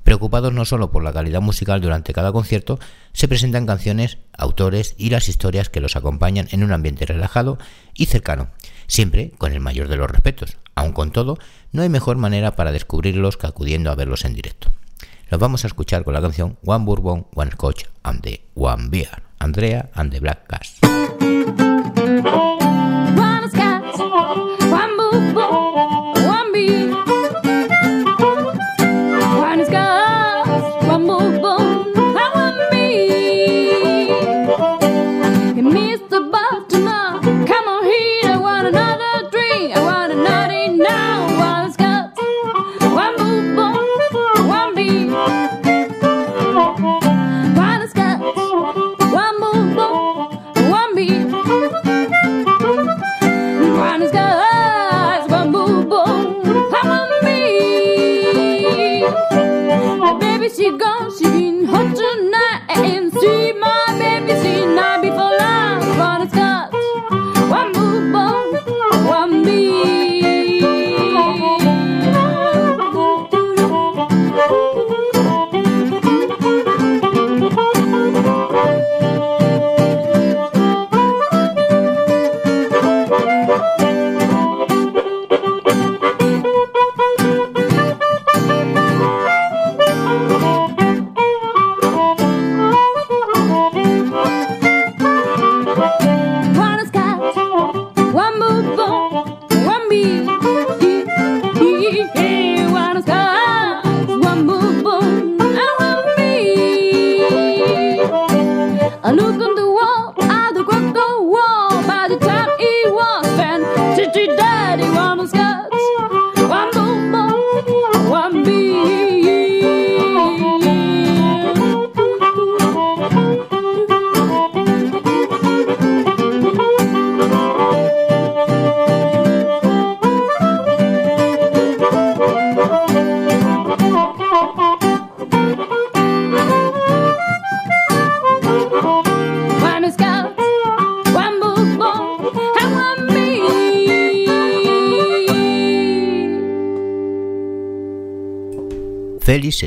Preocupados 0.03 0.53
no 0.53 0.65
solo 0.65 0.91
por 0.91 1.05
la 1.05 1.13
calidad 1.13 1.41
musical 1.41 1.81
durante 1.81 2.13
cada 2.13 2.33
concierto, 2.33 2.79
se 3.13 3.29
presentan 3.29 3.67
canciones, 3.67 4.19
autores 4.37 4.95
y 4.97 5.11
las 5.11 5.29
historias 5.29 5.69
que 5.69 5.81
los 5.81 5.95
acompañan 5.95 6.49
en 6.51 6.65
un 6.65 6.73
ambiente 6.73 7.07
relajado 7.07 7.59
y 7.95 8.07
cercano, 8.07 8.49
siempre 8.87 9.33
con 9.37 9.53
el 9.53 9.61
mayor 9.61 9.89
de 9.89 9.97
los 9.97 10.11
respetos. 10.11 10.57
Aun 10.75 10.93
con 10.93 11.13
todo, 11.13 11.39
no 11.73 11.83
hay 11.83 11.89
mejor 11.89 12.17
manera 12.17 12.57
para 12.57 12.73
descubrirlos 12.73 13.37
que 13.37 13.47
acudiendo 13.47 13.91
a 13.91 13.95
verlos 13.95 14.25
en 14.25 14.35
directo. 14.35 14.71
Los 15.29 15.39
vamos 15.39 15.65
a 15.65 15.69
escuchar 15.69 16.03
con 16.03 16.15
la 16.15 16.23
canción 16.23 16.59
One 16.65 16.85
Bourbon, 16.85 17.27
One 17.35 17.53
Scotch 17.53 17.85
and 18.03 18.21
the 18.23 18.43
One 18.55 18.89
Beer, 18.89 19.23
Andrea 19.39 19.91
and 19.95 20.11
the 20.11 20.19
Black 20.19 20.47
Cats. 20.49 20.81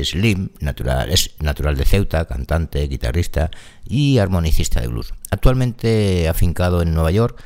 Slim, 0.02 0.48
natural, 0.60 1.10
es 1.10 1.34
natural 1.40 1.76
de 1.76 1.84
Ceuta, 1.84 2.24
cantante, 2.24 2.86
guitarrista 2.88 3.50
y 3.86 4.18
armonicista 4.18 4.80
de 4.80 4.88
blues. 4.88 5.12
Actualmente 5.30 6.28
afincado 6.28 6.82
en 6.82 6.94
Nueva 6.94 7.10
York, 7.10 7.40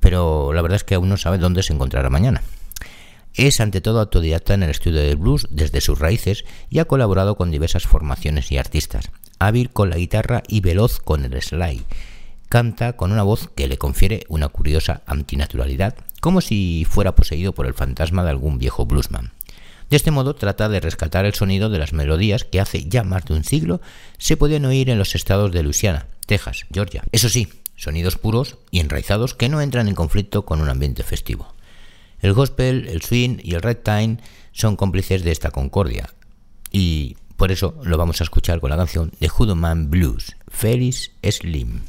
pero 0.00 0.52
la 0.52 0.62
verdad 0.62 0.76
es 0.76 0.84
que 0.84 0.94
aún 0.94 1.08
no 1.08 1.16
sabe 1.16 1.38
dónde 1.38 1.62
se 1.62 1.72
encontrará 1.72 2.08
mañana. 2.08 2.42
Es 3.34 3.60
ante 3.60 3.80
todo 3.80 4.00
autodidacta 4.00 4.54
en 4.54 4.62
el 4.62 4.70
estudio 4.70 5.00
del 5.00 5.16
blues 5.16 5.46
desde 5.50 5.80
sus 5.80 5.98
raíces 5.98 6.44
y 6.68 6.80
ha 6.80 6.84
colaborado 6.84 7.36
con 7.36 7.50
diversas 7.50 7.84
formaciones 7.84 8.52
y 8.52 8.58
artistas. 8.58 9.10
Hábil 9.38 9.70
con 9.70 9.90
la 9.90 9.96
guitarra 9.96 10.42
y 10.48 10.60
veloz 10.60 11.00
con 11.00 11.24
el 11.24 11.40
slide. 11.40 11.82
Canta 12.48 12.94
con 12.94 13.12
una 13.12 13.22
voz 13.22 13.48
que 13.54 13.68
le 13.68 13.78
confiere 13.78 14.24
una 14.28 14.48
curiosa 14.48 15.02
antinaturalidad, 15.06 15.96
como 16.20 16.42
si 16.42 16.86
fuera 16.88 17.14
poseído 17.14 17.54
por 17.54 17.66
el 17.66 17.72
fantasma 17.72 18.22
de 18.24 18.30
algún 18.30 18.58
viejo 18.58 18.84
bluesman. 18.84 19.32
De 19.92 19.96
este 19.96 20.10
modo 20.10 20.34
trata 20.34 20.70
de 20.70 20.80
rescatar 20.80 21.26
el 21.26 21.34
sonido 21.34 21.68
de 21.68 21.78
las 21.78 21.92
melodías 21.92 22.44
que 22.44 22.60
hace 22.60 22.88
ya 22.88 23.04
más 23.04 23.26
de 23.26 23.34
un 23.34 23.44
siglo 23.44 23.82
se 24.16 24.38
podían 24.38 24.64
oír 24.64 24.88
en 24.88 24.96
los 24.96 25.14
estados 25.14 25.52
de 25.52 25.62
Luisiana, 25.62 26.06
Texas, 26.24 26.64
Georgia. 26.72 27.04
Eso 27.12 27.28
sí, 27.28 27.52
sonidos 27.76 28.16
puros 28.16 28.56
y 28.70 28.80
enraizados 28.80 29.34
que 29.34 29.50
no 29.50 29.60
entran 29.60 29.88
en 29.88 29.94
conflicto 29.94 30.46
con 30.46 30.62
un 30.62 30.70
ambiente 30.70 31.02
festivo. 31.02 31.52
El 32.20 32.32
gospel, 32.32 32.88
el 32.88 33.02
swing 33.02 33.36
y 33.42 33.54
el 33.54 33.60
ragtime 33.60 34.16
son 34.52 34.76
cómplices 34.76 35.24
de 35.24 35.30
esta 35.30 35.50
concordia 35.50 36.08
y 36.70 37.18
por 37.36 37.52
eso 37.52 37.78
lo 37.82 37.98
vamos 37.98 38.22
a 38.22 38.24
escuchar 38.24 38.60
con 38.60 38.70
la 38.70 38.78
canción 38.78 39.12
de 39.20 39.28
Hoodoo 39.28 39.56
Man 39.56 39.90
Blues, 39.90 40.36
Ferris 40.48 41.10
Slim. 41.22 41.82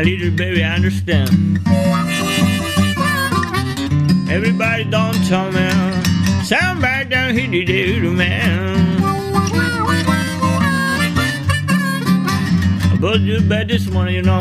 My 0.00 0.04
little 0.04 0.30
baby 0.30 0.64
I 0.64 0.76
understand. 0.76 1.58
Everybody 4.30 4.84
don't 4.84 5.12
tell 5.28 5.52
me. 5.52 5.68
Somebody 6.42 7.10
down 7.10 7.36
here 7.36 7.50
did 7.66 8.02
it, 8.02 8.10
man. 8.10 9.00
But 12.98 13.20
you 13.20 13.42
bet 13.42 13.68
this 13.68 13.90
morning, 13.90 14.14
you 14.14 14.22
know, 14.22 14.40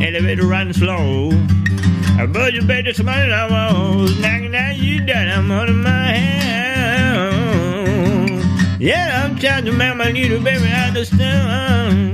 elevator 0.00 0.46
running 0.46 0.72
slow. 0.72 1.32
But 2.32 2.54
you 2.54 2.62
bet 2.62 2.86
this 2.86 3.02
money 3.02 3.30
I 3.30 3.46
was 3.46 4.18
knocking 4.20 4.54
at 4.54 4.78
you 4.78 5.04
down. 5.04 5.28
I'm 5.28 5.50
on 5.50 5.82
my 5.82 6.12
hand. 6.12 7.60
Yeah, 8.80 9.22
I'm 9.22 9.36
trying 9.38 9.66
to 9.66 9.72
make 9.72 9.96
my 9.96 10.12
little 10.12 10.40
baby 10.40 10.72
understand. 10.72 12.07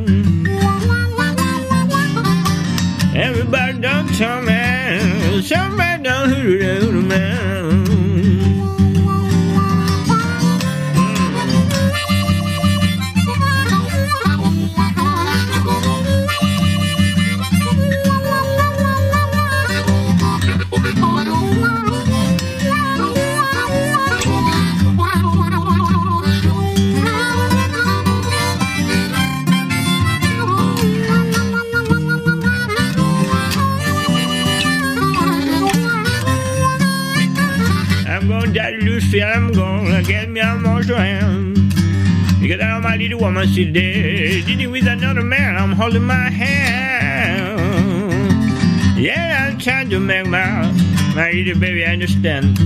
Little 43.14 43.28
woman, 43.28 43.46
she's 43.46 43.72
dead. 43.72 44.44
Dealing 44.44 44.72
with 44.72 44.88
another 44.88 45.22
man, 45.22 45.56
I'm 45.56 45.70
holding 45.70 46.02
my 46.02 46.28
hand. 46.30 47.60
Yeah, 48.98 49.46
I'm 49.46 49.56
trying 49.56 49.88
to 49.90 50.00
make 50.00 50.26
my, 50.26 50.72
my 51.14 51.30
little 51.30 51.60
baby 51.60 51.84
understand. 51.84 52.58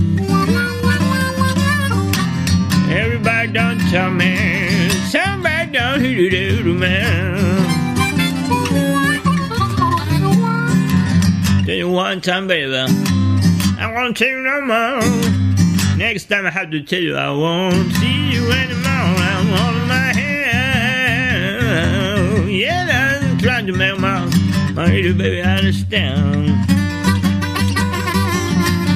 Everybody 2.89 3.51
don't 3.51 3.79
tell 3.91 4.09
me, 4.09 4.89
somebody 5.11 5.71
don't 5.71 6.01
hear 6.03 6.31
the 6.31 6.63
do 6.63 6.73
man. 6.73 7.37
Tell 11.63 11.75
you 11.75 11.89
one 11.89 12.21
time, 12.21 12.47
baby, 12.47 12.75
I 12.75 13.91
won't 13.93 14.17
tell 14.17 14.27
you 14.27 14.39
no 14.41 14.61
more. 14.61 14.99
Next 15.95 16.25
time 16.25 16.47
I 16.47 16.49
have 16.49 16.71
to 16.71 16.81
tell 16.81 16.99
you 16.99 17.15
I 17.15 17.29
won't 17.29 17.93
see 17.97 18.31
you 18.31 18.51
anymore. 18.51 18.88
To 23.71 23.77
make 23.77 23.99
my, 23.99 24.25
little 24.75 25.13
baby 25.13 25.41
understand. 25.41 26.49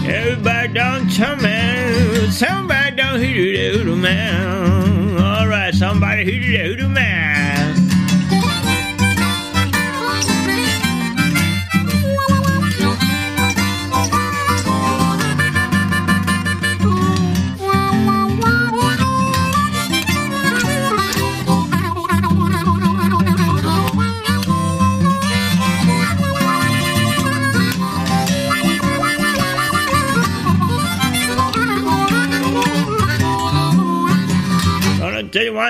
Everybody 0.08 0.74
don't 0.74 1.10
tell 1.12 1.36
me, 1.36 2.32
somebody 2.32 2.96
don't 2.96 3.20
the 3.20 3.78
hoodoo 3.78 3.96
man. 3.96 5.18
Alright, 5.20 5.76
somebody 5.76 6.26
hear 6.26 6.76
the 6.76 6.83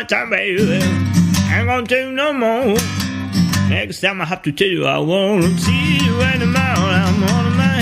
You 0.03 0.07
one 0.07 0.07
time, 0.07 0.29
baby. 0.31 0.79
I 1.47 1.59
ain't 1.59 1.67
gonna 1.67 1.85
tell 1.85 1.99
you 1.99 2.11
no 2.11 2.33
more. 2.33 2.75
Next 3.69 4.01
time 4.01 4.19
I 4.19 4.25
have 4.25 4.41
to 4.41 4.51
tell 4.51 4.67
you 4.67 4.85
I 4.85 4.97
won't 4.97 5.57
see 5.59 5.97
you 6.03 6.19
anymore. 6.19 6.59
I'm 6.59 7.23
on 7.23 7.55
my 7.55 7.81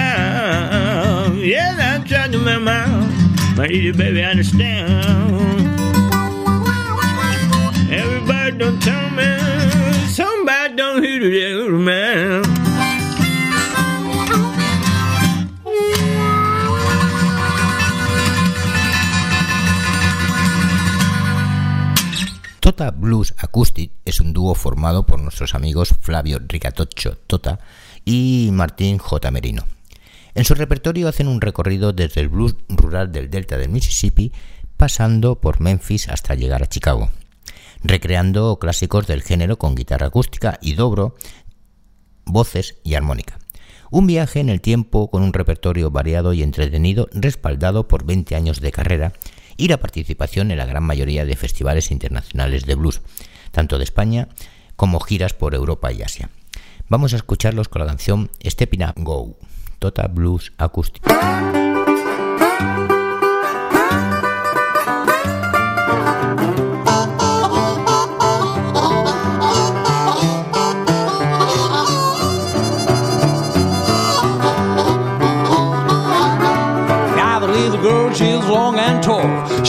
hand. 0.00 1.40
Yeah, 1.40 1.76
I'm 1.78 2.04
trying 2.04 2.32
to 2.32 2.38
make 2.38 2.62
my, 2.62 2.86
my 3.54 3.66
little 3.66 3.98
baby 3.98 4.24
I 4.24 4.30
understand. 4.30 5.66
Everybody 7.92 8.56
don't 8.56 8.80
tell 8.80 9.10
me, 9.10 9.36
somebody 10.08 10.74
don't 10.74 11.02
hear 11.02 11.20
the 11.20 11.68
man. 11.70 12.59
Tota 22.60 22.90
Blues 22.90 23.32
Acoustic 23.38 23.90
es 24.04 24.20
un 24.20 24.34
dúo 24.34 24.54
formado 24.54 25.06
por 25.06 25.18
nuestros 25.18 25.54
amigos 25.54 25.94
Flavio 25.98 26.38
Ricatocho 26.46 27.16
Tota 27.26 27.58
y 28.04 28.50
Martín 28.52 28.98
J. 28.98 29.30
Merino. 29.30 29.64
En 30.34 30.44
su 30.44 30.54
repertorio 30.54 31.08
hacen 31.08 31.26
un 31.26 31.40
recorrido 31.40 31.94
desde 31.94 32.20
el 32.20 32.28
blues 32.28 32.56
rural 32.68 33.12
del 33.12 33.30
delta 33.30 33.56
del 33.56 33.70
Mississippi, 33.70 34.32
pasando 34.76 35.40
por 35.40 35.62
Memphis 35.62 36.10
hasta 36.10 36.34
llegar 36.34 36.62
a 36.62 36.66
Chicago, 36.66 37.10
recreando 37.82 38.58
clásicos 38.58 39.06
del 39.06 39.22
género 39.22 39.56
con 39.56 39.74
guitarra 39.74 40.08
acústica 40.08 40.58
y 40.60 40.74
dobro, 40.74 41.16
voces 42.26 42.76
y 42.84 42.92
armónica. 42.92 43.38
Un 43.90 44.06
viaje 44.06 44.38
en 44.38 44.50
el 44.50 44.60
tiempo 44.60 45.10
con 45.10 45.22
un 45.22 45.32
repertorio 45.32 45.90
variado 45.90 46.34
y 46.34 46.42
entretenido 46.42 47.08
respaldado 47.12 47.88
por 47.88 48.04
20 48.04 48.36
años 48.36 48.60
de 48.60 48.70
carrera 48.70 49.14
y 49.60 49.68
la 49.68 49.76
participación 49.76 50.50
en 50.50 50.56
la 50.56 50.64
gran 50.64 50.82
mayoría 50.82 51.26
de 51.26 51.36
festivales 51.36 51.90
internacionales 51.90 52.64
de 52.64 52.76
blues, 52.76 53.02
tanto 53.50 53.76
de 53.76 53.84
España 53.84 54.28
como 54.74 55.00
giras 55.00 55.34
por 55.34 55.54
Europa 55.54 55.92
y 55.92 56.00
Asia. 56.00 56.30
Vamos 56.88 57.12
a 57.12 57.16
escucharlos 57.16 57.68
con 57.68 57.80
la 57.80 57.86
canción 57.86 58.30
Stepping 58.42 58.84
Up 58.84 58.94
Go, 58.96 59.36
Tota 59.78 60.08
Blues 60.08 60.52
Acoustic. 60.56 61.02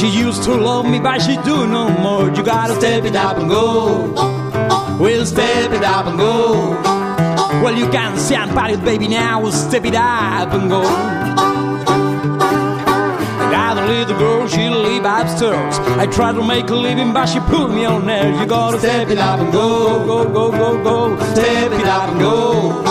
She 0.01 0.07
used 0.07 0.41
to 0.45 0.55
love 0.55 0.89
me, 0.89 0.99
but 0.99 1.21
she 1.21 1.35
do 1.43 1.67
no 1.67 1.87
more. 1.99 2.27
You 2.35 2.43
gotta 2.43 2.73
step 2.73 3.03
it 3.03 3.15
up 3.15 3.37
and 3.37 3.47
go. 3.47 4.11
We'll 4.99 5.27
step 5.27 5.71
it 5.71 5.83
up 5.83 6.07
and 6.07 6.17
go. 6.17 6.71
Well, 7.61 7.77
you 7.77 7.87
can 7.91 8.17
stand 8.17 8.55
by 8.55 8.71
it, 8.71 8.83
baby, 8.83 9.07
now. 9.07 9.39
We'll 9.43 9.51
step 9.51 9.85
it 9.85 9.93
up 9.93 10.51
and 10.53 10.71
go. 10.71 10.81
A 13.71 13.87
little 13.87 14.17
girl, 14.17 14.47
she 14.47 14.69
live 14.69 15.05
upstairs. 15.05 15.77
I 15.97 16.05
try 16.05 16.33
to 16.33 16.43
make 16.43 16.69
a 16.69 16.75
living, 16.75 17.13
but 17.13 17.27
she 17.27 17.39
put 17.39 17.69
me 17.69 17.85
on 17.85 18.05
there. 18.05 18.31
You 18.39 18.45
gotta 18.47 18.79
step 18.79 19.07
it 19.09 19.19
up 19.19 19.39
and 19.39 19.51
go, 19.53 20.03
go, 20.05 20.25
go, 20.27 20.51
go, 20.51 20.83
go. 20.83 21.23
Step 21.33 21.71
it 21.71 21.85
up 21.85 22.09
and 22.09 22.19
go. 22.19 22.83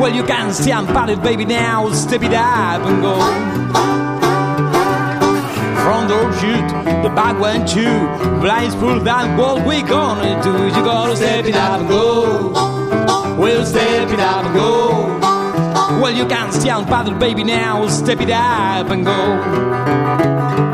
Well, 0.00 0.14
you 0.14 0.22
can 0.22 0.52
stand 0.54 0.86
by 0.94 1.10
it, 1.10 1.20
baby, 1.20 1.44
now. 1.44 1.84
we'll 1.84 1.94
Step 1.94 2.22
it 2.22 2.32
up 2.32 2.82
and 2.86 3.02
go. 3.02 4.07
Door 6.08 6.32
shoot, 6.40 6.68
the 7.02 7.12
back 7.14 7.38
one 7.38 7.66
too. 7.66 7.98
Blinds 8.40 8.74
pulled 8.76 9.04
down, 9.04 9.36
what 9.36 9.66
we 9.66 9.82
gonna 9.82 10.42
do? 10.42 10.52
You 10.74 10.82
gotta 10.82 11.14
step 11.14 11.44
it 11.44 11.54
up 11.54 11.80
and 11.80 11.88
go. 11.88 13.36
We'll 13.38 13.66
step 13.66 14.10
it 14.10 14.18
up 14.18 14.46
and 14.46 14.54
go. 14.54 15.18
Well, 16.00 16.14
you 16.14 16.26
can't 16.26 16.54
stand 16.54 17.08
it, 17.08 17.18
baby, 17.18 17.44
now. 17.44 17.86
Step 17.88 18.22
it 18.22 18.30
up 18.30 18.88
and 18.88 19.04
go. 19.04 20.67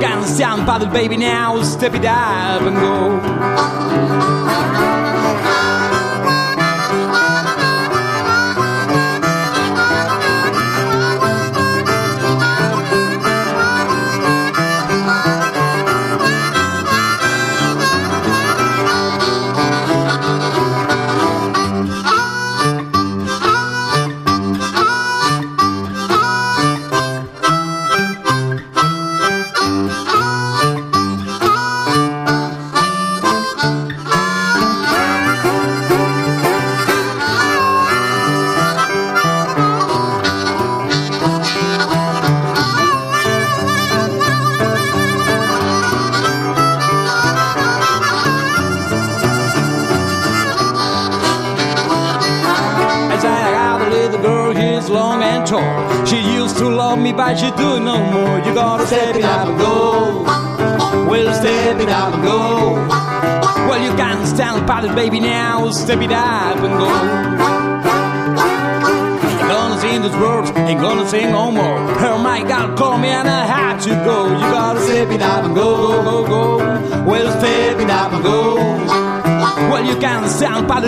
Can 0.00 0.24
stand 0.24 0.66
by 0.66 0.78
the 0.78 0.86
baby 0.86 1.16
now. 1.16 1.62
Step 1.62 1.94
it 1.94 2.04
up 2.04 2.62
and 2.62 2.76
go. 2.76 4.97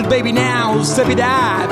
Baby, 0.09 0.31
now. 0.31 0.83
Step 0.83 1.09
it 1.09 1.19
out. 1.19 1.71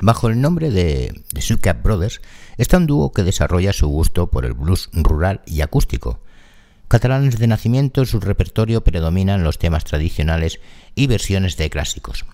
Bajo 0.00 0.28
el 0.28 0.40
nombre 0.40 0.70
de, 0.70 1.22
de 1.32 1.42
Sweetcap 1.42 1.82
Brothers 1.82 2.22
está 2.56 2.78
un 2.78 2.86
dúo 2.86 3.12
que 3.12 3.24
desarrolla 3.24 3.74
su 3.74 3.88
gusto 3.88 4.30
por 4.30 4.46
el 4.46 4.54
blues 4.54 4.88
rural 4.92 5.42
y 5.44 5.60
acústico. 5.60 6.20
Catalanes 6.88 7.38
de 7.38 7.46
nacimiento, 7.46 8.06
su 8.06 8.18
repertorio 8.18 8.82
predominan 8.82 9.44
los 9.44 9.58
temas 9.58 9.84
tradicionales 9.84 10.60
y 10.94 11.08
versiones 11.08 11.58
de 11.58 11.68
clásicos. 11.68 12.24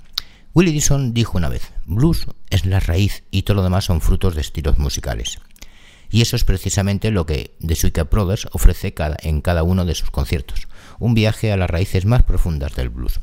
Willie 0.55 0.73
Dixon 0.73 1.15
dijo 1.15 1.37
una 1.37 1.49
vez, 1.49 1.73
blues 1.85 2.29
es 2.51 2.65
la 2.65 2.79
raíz 2.79 3.25
y 3.33 3.43
todo 3.43 3.57
lo 3.57 3.65
demás 3.65 3.87
son 3.87 4.01
frutos 4.01 4.37
de 4.37 4.43
estilos 4.43 4.79
musicales. 4.79 5.41
Y 6.11 6.23
eso 6.23 6.37
es 6.37 6.45
precisamente 6.45 7.11
lo 7.11 7.27
que 7.27 7.57
The 7.65 7.75
Sweetcap 7.75 8.11
Brothers 8.11 8.49
ofrece 8.53 8.95
en 9.23 9.41
cada 9.41 9.63
uno 9.63 9.85
de 9.85 9.95
sus 9.95 10.11
conciertos, 10.11 10.69
un 10.99 11.15
viaje 11.15 11.53
a 11.53 11.57
las 11.57 11.71
raíces 11.71 12.07
más 12.07 12.23
profundas 12.23 12.75
del 12.75 12.91
blues. 12.91 13.21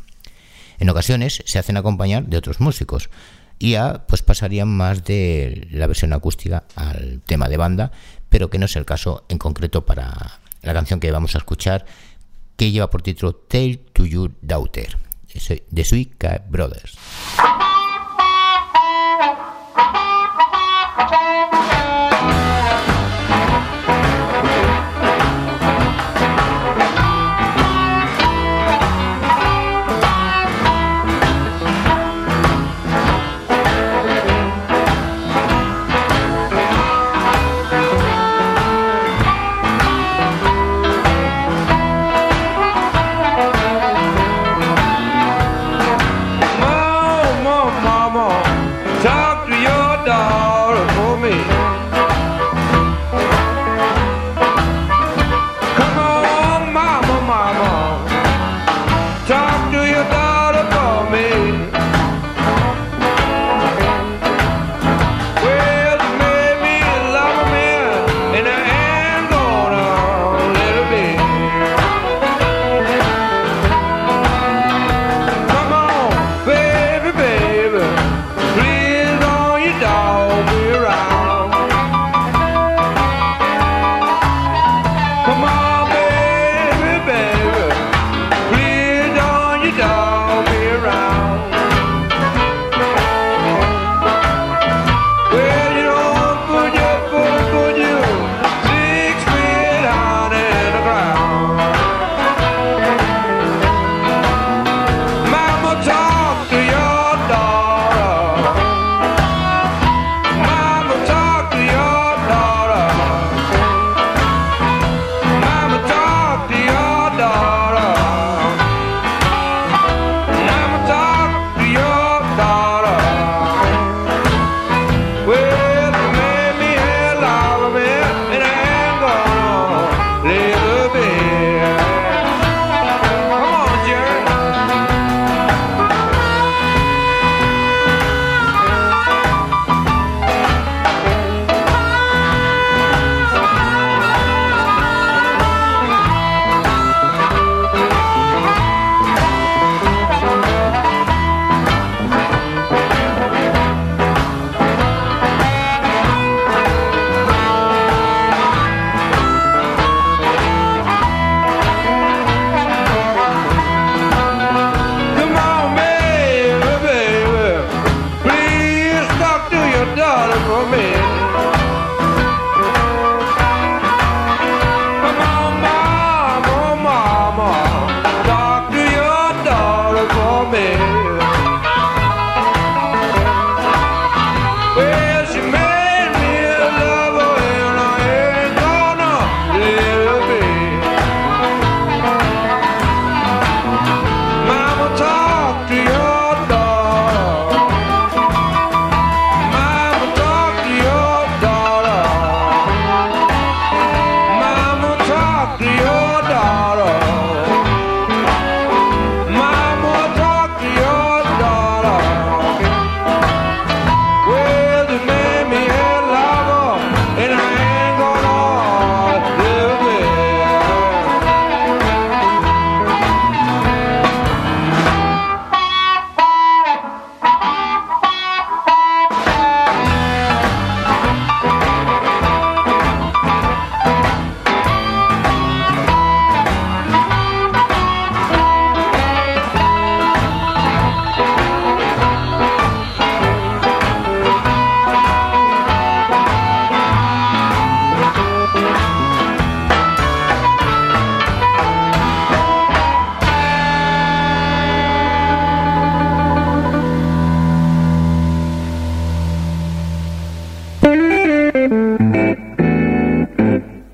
En 0.80 0.90
ocasiones 0.90 1.44
se 1.46 1.60
hacen 1.60 1.78
acompañar 1.78 2.26
de 2.26 2.38
otros 2.38 2.60
músicos, 2.60 3.10
y 3.60 3.72
ya 3.72 4.08
pues 4.08 4.24
pasarían 4.24 4.68
más 4.68 5.04
de 5.04 5.68
la 5.70 5.86
versión 5.86 6.14
acústica 6.14 6.64
al 6.76 7.22
tema 7.28 7.48
de 7.48 7.58
banda, 7.58 7.92
pero 8.30 8.50
que 8.50 8.58
no 8.58 8.66
es 8.66 8.76
el 8.76 8.86
caso 8.86 9.24
en 9.30 9.38
concreto 9.38 9.86
para 9.86 10.40
la 10.64 10.74
canción 10.74 11.00
que 11.00 11.12
vamos 11.12 11.36
a 11.36 11.38
escuchar, 11.38 11.86
que 12.56 12.72
lleva 12.72 12.90
por 12.90 13.04
título 13.04 13.36
Tale 13.36 13.78
to 13.94 14.06
Your 14.06 14.32
Daughter, 14.42 14.98
de 15.70 16.12
Cat 16.18 16.50
Brothers. 16.50 16.98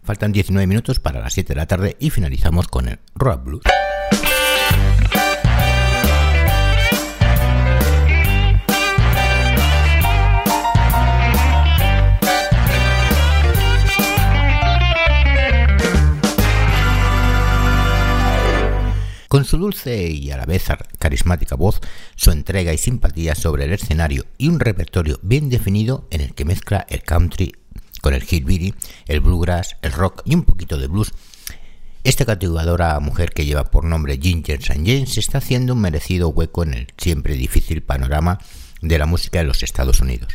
Faltan 0.03 0.31
19 0.31 0.67
minutos 0.67 0.99
para 0.99 1.19
las 1.19 1.33
7 1.33 1.53
de 1.53 1.55
la 1.55 1.65
tarde 1.65 1.97
y 1.99 2.09
finalizamos 2.11 2.67
con 2.67 2.87
el 2.87 2.99
Rock 3.15 3.43
Blues. 3.43 3.63
Con 19.27 19.43
su 19.43 19.57
dulce 19.57 20.09
y 20.09 20.31
a 20.31 20.37
la 20.37 20.45
vez 20.45 20.65
carismática 20.99 21.55
voz, 21.55 21.81
su 22.15 22.31
entrega 22.31 22.73
y 22.73 22.77
simpatía 22.77 23.35
sobre 23.35 23.65
el 23.65 23.73
escenario 23.73 24.25
y 24.37 24.47
un 24.47 24.59
repertorio 24.59 25.19
bien 25.21 25.49
definido 25.49 26.07
en 26.11 26.21
el 26.21 26.33
que 26.33 26.45
mezcla 26.45 26.85
el 26.89 27.03
country 27.03 27.53
con 28.01 28.13
el 28.13 28.23
hillbilly, 28.23 28.73
el 29.07 29.19
bluegrass, 29.19 29.75
el 29.81 29.91
rock 29.91 30.21
y 30.25 30.35
un 30.35 30.43
poquito 30.43 30.77
de 30.77 30.87
blues, 30.87 31.11
esta 32.07 32.25
cautivadora 32.25 32.97
mujer 33.01 33.31
que 33.31 33.43
lleva 33.43 33.65
por 33.65 33.83
nombre 33.83 34.17
Ginger 34.17 34.59
St. 34.61 34.81
James 34.85 35.17
está 35.17 35.39
haciendo 35.39 35.73
un 35.73 35.81
merecido 35.81 36.29
hueco 36.29 36.63
en 36.63 36.73
el 36.73 36.87
siempre 36.97 37.35
difícil 37.35 37.83
panorama 37.83 38.39
de 38.81 38.97
la 38.97 39.05
música 39.05 39.39
de 39.39 39.45
los 39.45 39.61
Estados 39.61 39.99
Unidos. 39.99 40.33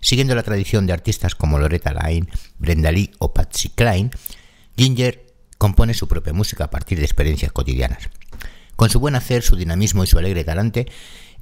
Siguiendo 0.00 0.34
la 0.34 0.42
tradición 0.42 0.86
de 0.86 0.94
artistas 0.94 1.34
como 1.34 1.58
Loretta 1.58 1.92
Lynn, 1.92 2.30
Brenda 2.58 2.90
Lee 2.90 3.10
o 3.18 3.34
Patsy 3.34 3.68
Cline, 3.68 4.10
Ginger 4.78 5.26
compone 5.58 5.92
su 5.92 6.08
propia 6.08 6.32
música 6.32 6.64
a 6.64 6.70
partir 6.70 6.98
de 6.98 7.04
experiencias 7.04 7.52
cotidianas. 7.52 8.08
Con 8.80 8.88
su 8.88 8.98
buen 8.98 9.14
hacer, 9.14 9.42
su 9.42 9.56
dinamismo 9.56 10.04
y 10.04 10.06
su 10.06 10.16
alegre 10.16 10.42
talante, 10.42 10.86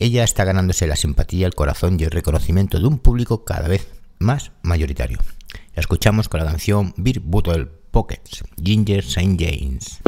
ella 0.01 0.24
está 0.24 0.42
ganándose 0.42 0.88
la 0.88 0.96
simpatía, 0.96 1.46
el 1.46 1.55
corazón 1.55 1.96
y 2.01 2.03
el 2.03 2.11
reconocimiento 2.11 2.81
de 2.81 2.88
un 2.88 2.98
público 2.98 3.44
cada 3.44 3.68
vez 3.68 3.87
más 4.18 4.51
mayoritario. 4.62 5.18
La 5.77 5.81
escuchamos 5.81 6.29
con 6.29 6.40
la 6.40 6.46
canción 6.46 6.94
Beer 6.96 7.20
Bottle 7.20 7.68
Pockets, 7.92 8.42
Ginger 8.61 9.05
St. 9.05 9.37
James. 9.38 10.01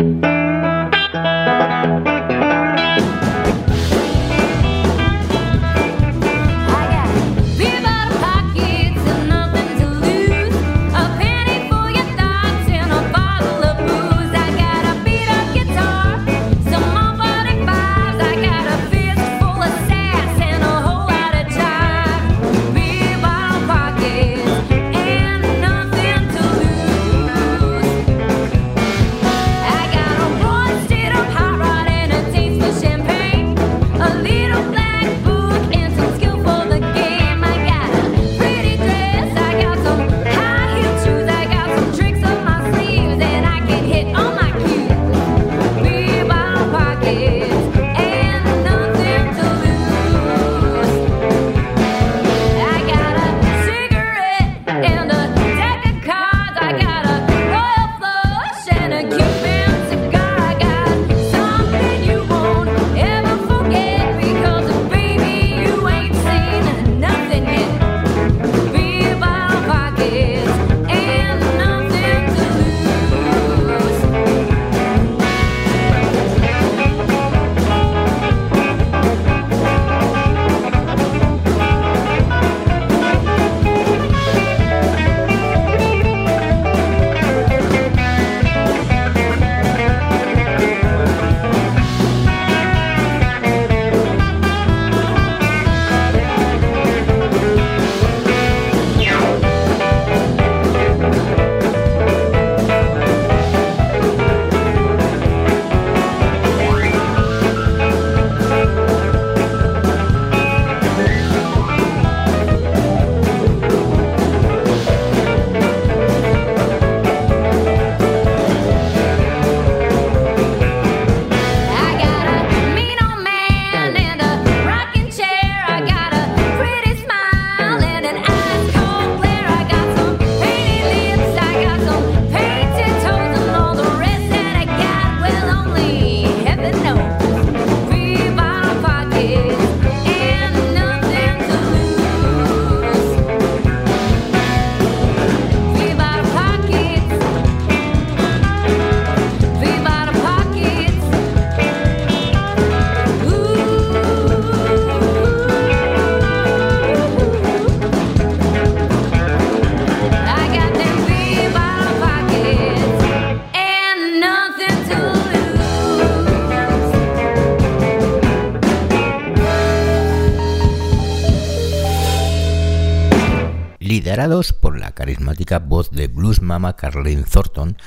Por 174.60 174.79
la 174.79 174.92
carismática 174.92 175.60
voz 175.60 175.90
de 175.92 176.06
blues 176.06 176.42
mama 176.42 176.77
Carlene 176.77 177.23
Thornton, 177.23 177.79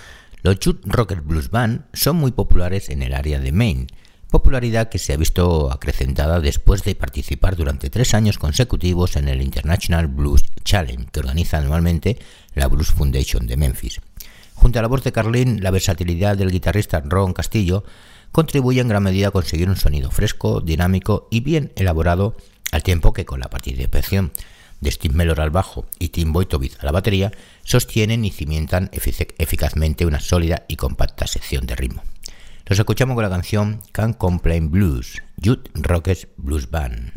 los 0.41 0.57
Jude 0.63 0.79
Rocker 0.83 1.21
Blues 1.21 1.51
Band 1.51 1.85
son 1.93 2.15
muy 2.15 2.31
populares 2.31 2.89
en 2.89 3.03
el 3.03 3.13
área 3.13 3.39
de 3.39 3.51
Maine, 3.51 3.85
popularidad 4.31 4.89
que 4.89 4.97
se 4.97 5.13
ha 5.13 5.17
visto 5.17 5.71
acrecentada 5.71 6.39
después 6.39 6.83
de 6.83 6.95
participar 6.95 7.55
durante 7.55 7.91
tres 7.91 8.15
años 8.15 8.39
consecutivos 8.39 9.15
en 9.15 9.27
el 9.27 9.43
International 9.43 10.07
Blues 10.07 10.45
Challenge 10.63 11.05
que 11.11 11.19
organiza 11.19 11.59
anualmente 11.59 12.17
la 12.55 12.67
Blues 12.67 12.89
Foundation 12.89 13.45
de 13.45 13.55
Memphis. 13.55 14.01
Junto 14.55 14.79
a 14.79 14.81
la 14.81 14.87
voz 14.87 15.03
de 15.03 15.11
Carlin, 15.11 15.61
la 15.61 15.69
versatilidad 15.69 16.35
del 16.35 16.49
guitarrista 16.49 17.03
Ron 17.05 17.33
Castillo 17.33 17.83
contribuye 18.31 18.81
en 18.81 18.87
gran 18.87 19.03
medida 19.03 19.27
a 19.27 19.31
conseguir 19.31 19.69
un 19.69 19.75
sonido 19.75 20.09
fresco, 20.09 20.61
dinámico 20.61 21.27
y 21.29 21.41
bien 21.41 21.71
elaborado 21.75 22.35
al 22.71 22.81
tiempo 22.81 23.13
que 23.13 23.23
con 23.23 23.39
la 23.39 23.51
participación 23.51 24.31
de 24.83 24.91
Steve 24.91 25.15
Mellor 25.15 25.41
al 25.41 25.49
bajo 25.49 25.85
y 25.97 26.09
Tim 26.09 26.31
Boytovich 26.33 26.77
a 26.79 26.85
la 26.85 26.91
batería, 26.91 27.31
sostienen 27.63 28.25
y 28.25 28.31
cimientan 28.31 28.91
eficazmente 28.91 30.05
una 30.05 30.19
sólida 30.19 30.65
y 30.67 30.75
compacta 30.75 31.25
sección 31.25 31.65
de 31.65 31.75
ritmo. 31.75 32.03
Los 32.65 32.79
escuchamos 32.79 33.15
con 33.15 33.23
la 33.23 33.29
canción 33.29 33.81
Can't 33.91 34.17
Complain 34.17 34.71
Blues, 34.71 35.21
Jude 35.43 35.63
Rockets 35.73 36.27
Blues 36.37 36.69
Band. 36.69 37.11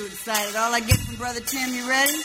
too 0.00 0.06
excited. 0.06 0.56
All 0.56 0.72
I 0.72 0.80
get 0.80 0.98
from 0.98 1.16
Brother 1.16 1.40
Tim, 1.40 1.74
you 1.74 1.86
ready? 1.88 2.18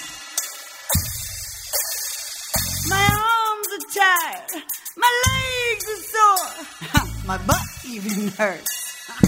My 2.87 3.03
arms 3.03 3.67
are 3.75 3.85
tired. 3.99 4.63
My 4.95 5.11
legs 5.27 5.85
are 5.93 6.03
sore. 6.15 7.07
My 7.27 7.37
butt 7.45 7.67
even 7.85 8.29
hurts. 8.29 8.71
I 9.09 9.27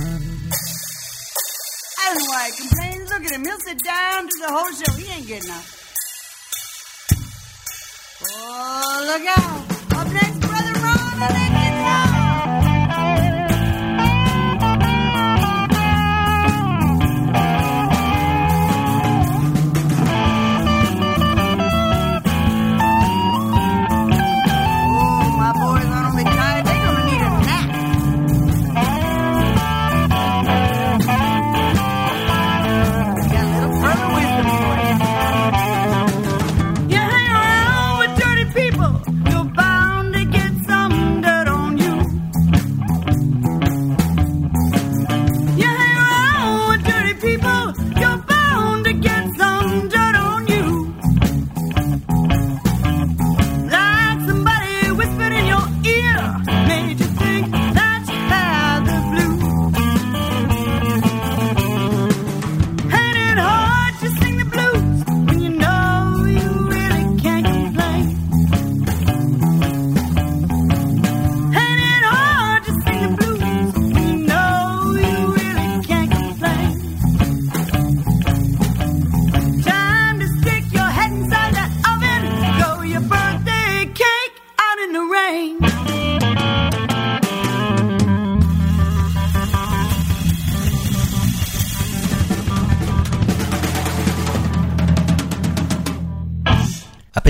don't 2.06 2.20
know 2.20 2.30
why 2.30 2.52
he 2.52 2.68
complains. 2.68 3.10
Look 3.10 3.26
at 3.26 3.32
him. 3.32 3.44
He'll 3.44 3.60
sit 3.60 3.84
down 3.84 4.30
to 4.30 4.38
the 4.40 4.48
whole 4.48 4.72
show. 4.72 4.94
He 4.94 5.12
ain't 5.12 5.28
getting 5.28 5.52
up. 5.52 5.66
Oh, 8.32 9.04
look 9.12 9.28
out. 9.28 9.66
Up 10.00 10.14
next, 10.14 10.40
Brother 10.40 10.74
Ron 10.80 11.67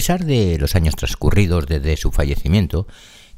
pesar 0.08 0.26
de 0.26 0.58
los 0.58 0.74
años 0.76 0.95
transcurridos 0.95 1.66
desde 1.66 1.97
su 1.97 2.14
fallecimiento, 2.14 2.88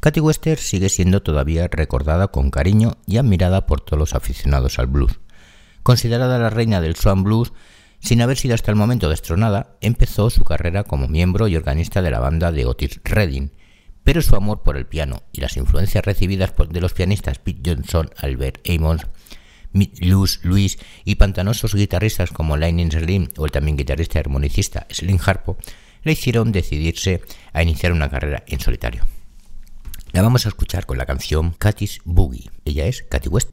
Katy 0.01 0.19
Wester 0.19 0.59
sigue 0.59 0.89
siendo 0.89 1.23
todavía 1.23 1.67
recordada 1.67 2.27
con 2.27 2.51
cariño 2.51 2.99
y 3.07 3.17
admirada 3.17 3.65
por 3.65 3.81
todos 3.81 3.97
los 3.97 4.13
aficionados 4.13 4.77
al 4.77 4.85
blues. 4.85 5.19
Considerada 5.81 6.37
la 6.37 6.51
reina 6.51 6.79
del 6.79 6.95
swan 6.95 7.23
blues, 7.23 7.53
sin 8.01 8.21
haber 8.21 8.37
sido 8.37 8.53
hasta 8.53 8.69
el 8.69 8.77
momento 8.77 9.09
destronada, 9.09 9.77
empezó 9.81 10.29
su 10.29 10.43
carrera 10.43 10.83
como 10.83 11.07
miembro 11.07 11.47
y 11.47 11.55
organista 11.55 12.03
de 12.03 12.11
la 12.11 12.19
banda 12.19 12.51
de 12.51 12.67
Otis 12.67 13.01
Redding, 13.03 13.51
pero 14.03 14.21
su 14.21 14.35
amor 14.35 14.61
por 14.61 14.77
el 14.77 14.85
piano 14.85 15.23
y 15.31 15.41
las 15.41 15.57
influencias 15.57 16.05
recibidas 16.05 16.53
de 16.69 16.81
los 16.81 16.93
pianistas 16.93 17.39
Pete 17.39 17.61
Johnson, 17.65 18.11
Albert 18.15 18.59
Amos, 18.69 19.07
Luz 20.01 20.41
Luis 20.43 20.77
y 21.03 21.15
pantanosos 21.15 21.73
guitarristas 21.73 22.29
como 22.29 22.57
Lightning 22.57 22.91
Slim 22.91 23.29
o 23.37 23.45
el 23.45 23.51
también 23.51 23.75
guitarrista 23.75 24.19
y 24.19 24.21
armonicista 24.21 24.85
Slim 24.91 25.17
Harpo 25.25 25.57
le 26.03 26.11
hicieron 26.13 26.51
decidirse 26.51 27.21
a 27.53 27.63
iniciar 27.63 27.91
una 27.91 28.09
carrera 28.09 28.43
en 28.47 28.59
solitario. 28.59 29.05
La 30.11 30.21
vamos 30.21 30.45
a 30.45 30.49
escuchar 30.49 30.85
con 30.85 30.97
la 30.97 31.05
canción 31.05 31.51
Cathy's 31.57 31.99
Boogie. 32.03 32.49
Ella 32.65 32.87
es 32.87 33.03
Cathy 33.03 33.29
West. 33.29 33.49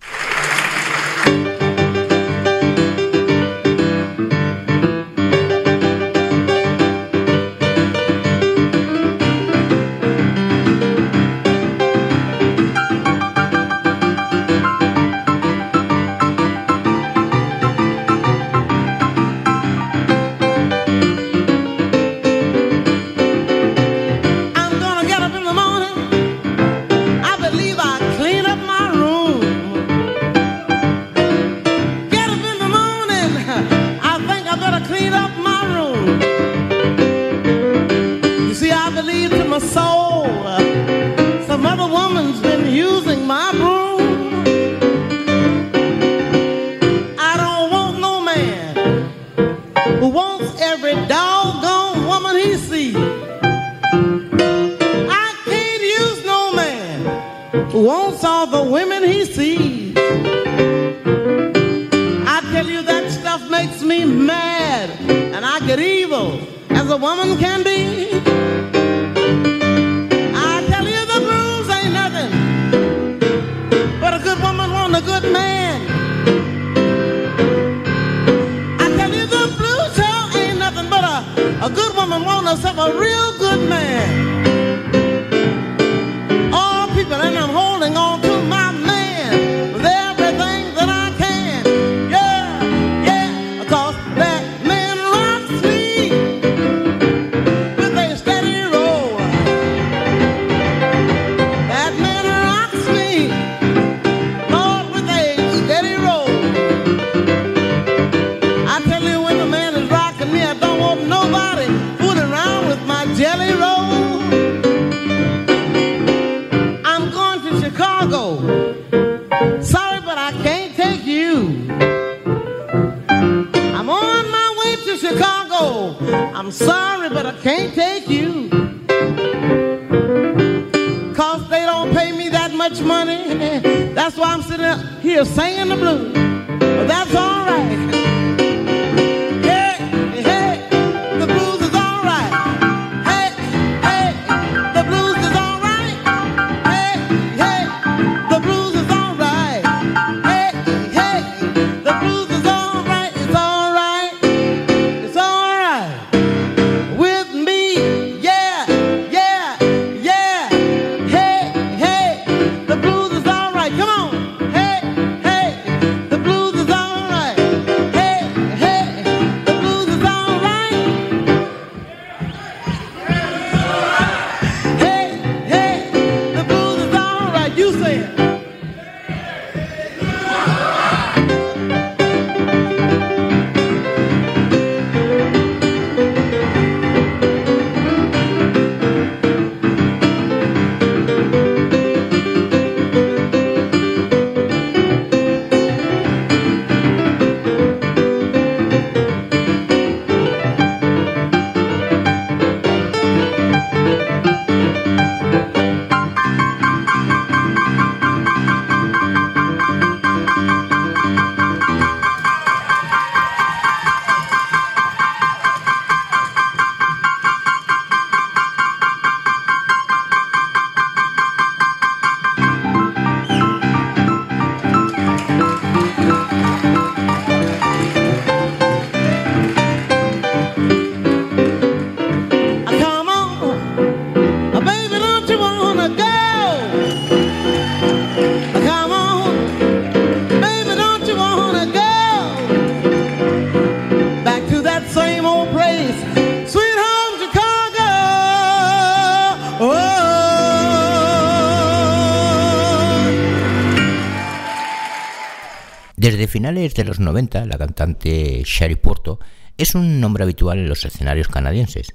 Finales 256.36 256.74
de 256.74 256.84
los 256.84 257.00
90, 257.00 257.46
la 257.46 257.56
cantante 257.56 258.42
Sherry 258.44 258.76
Porto 258.76 259.18
es 259.56 259.74
un 259.74 260.02
nombre 260.02 260.22
habitual 260.22 260.58
en 260.58 260.68
los 260.68 260.84
escenarios 260.84 261.28
canadienses. 261.28 261.94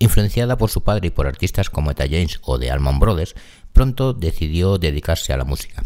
Influenciada 0.00 0.58
por 0.58 0.70
su 0.70 0.82
padre 0.82 1.06
y 1.06 1.10
por 1.10 1.28
artistas 1.28 1.70
como 1.70 1.92
Etta 1.92 2.02
James 2.02 2.40
o 2.42 2.58
The 2.58 2.72
Allman 2.72 2.98
Brothers, 2.98 3.36
pronto 3.72 4.12
decidió 4.12 4.78
dedicarse 4.78 5.32
a 5.32 5.36
la 5.36 5.44
música. 5.44 5.84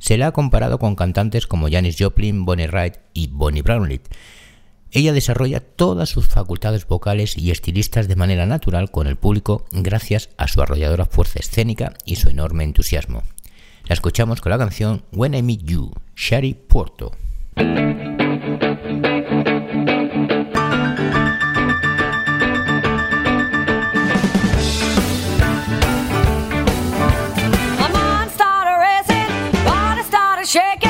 Se 0.00 0.18
la 0.18 0.26
ha 0.26 0.32
comparado 0.32 0.80
con 0.80 0.96
cantantes 0.96 1.46
como 1.46 1.70
Janis 1.70 1.94
Joplin, 1.96 2.44
Bonnie 2.44 2.66
Wright 2.66 2.96
y 3.14 3.28
Bonnie 3.28 3.62
Brownlee. 3.62 4.00
Ella 4.90 5.12
desarrolla 5.12 5.60
todas 5.60 6.08
sus 6.08 6.26
facultades 6.26 6.84
vocales 6.88 7.38
y 7.38 7.52
estilistas 7.52 8.08
de 8.08 8.16
manera 8.16 8.46
natural 8.46 8.90
con 8.90 9.06
el 9.06 9.14
público 9.14 9.66
gracias 9.70 10.30
a 10.36 10.48
su 10.48 10.62
arrolladora 10.62 11.06
fuerza 11.06 11.38
escénica 11.38 11.94
y 12.04 12.16
su 12.16 12.28
enorme 12.28 12.64
entusiasmo. 12.64 13.22
La 13.84 13.94
escuchamos 13.94 14.40
con 14.40 14.50
la 14.50 14.58
canción 14.58 15.04
When 15.12 15.34
I 15.34 15.44
Meet 15.44 15.62
You, 15.62 15.92
Sherry 16.16 16.54
Porto. 16.54 17.12
Come 17.56 17.68
on, 27.94 28.28
racing, 28.78 29.30
body 29.64 30.02
shaking. 30.44 30.85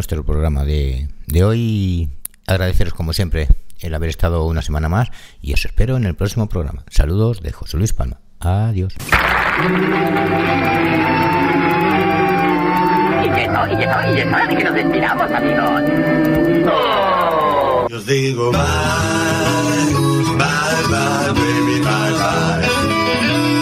Nuestro 0.00 0.24
programa 0.24 0.64
de, 0.64 1.08
de 1.26 1.44
hoy. 1.44 2.08
Agradeceros 2.46 2.94
como 2.94 3.12
siempre 3.12 3.48
el 3.80 3.94
haber 3.94 4.08
estado 4.08 4.46
una 4.46 4.62
semana 4.62 4.88
más 4.88 5.10
y 5.42 5.52
os 5.52 5.62
espero 5.62 5.98
en 5.98 6.06
el 6.06 6.14
próximo 6.14 6.48
programa. 6.48 6.84
Saludos 6.88 7.42
de 7.42 7.52
José 7.52 7.76
Luis 7.76 7.92
Palma. 7.92 8.18
Adiós. 8.40 8.94
Y 13.22 13.28
que 13.28 13.46
no, 13.48 13.70
y 13.70 13.76
que 13.76 13.86
no, 13.86 14.14
y 14.14 14.20
es 14.20 14.26
hora 14.26 14.46
de 14.46 14.56
que 14.56 14.64
nos 14.64 14.74
despidamos, 14.74 15.30
amigos. 15.32 15.82
Os 17.92 18.06
digo 18.06 18.52
bye, 18.52 18.60
bye, 20.38 20.88
bye, 20.88 21.32
baby, 21.34 21.80
bye, 21.80 22.12
bye. 22.16 22.70
Bye, 23.28 23.59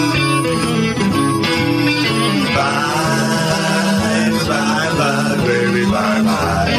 baby, 5.49 5.85
bye, 5.87 6.23
bye. 6.29 6.77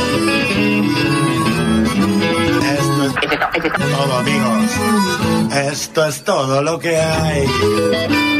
Esto 2.77 3.03
es 3.05 3.73
todo, 3.73 4.17
amigos. 4.17 4.71
Esto 5.51 6.05
es 6.05 6.23
todo 6.23 6.61
lo 6.61 6.79
que 6.79 6.95
hay. 6.97 8.38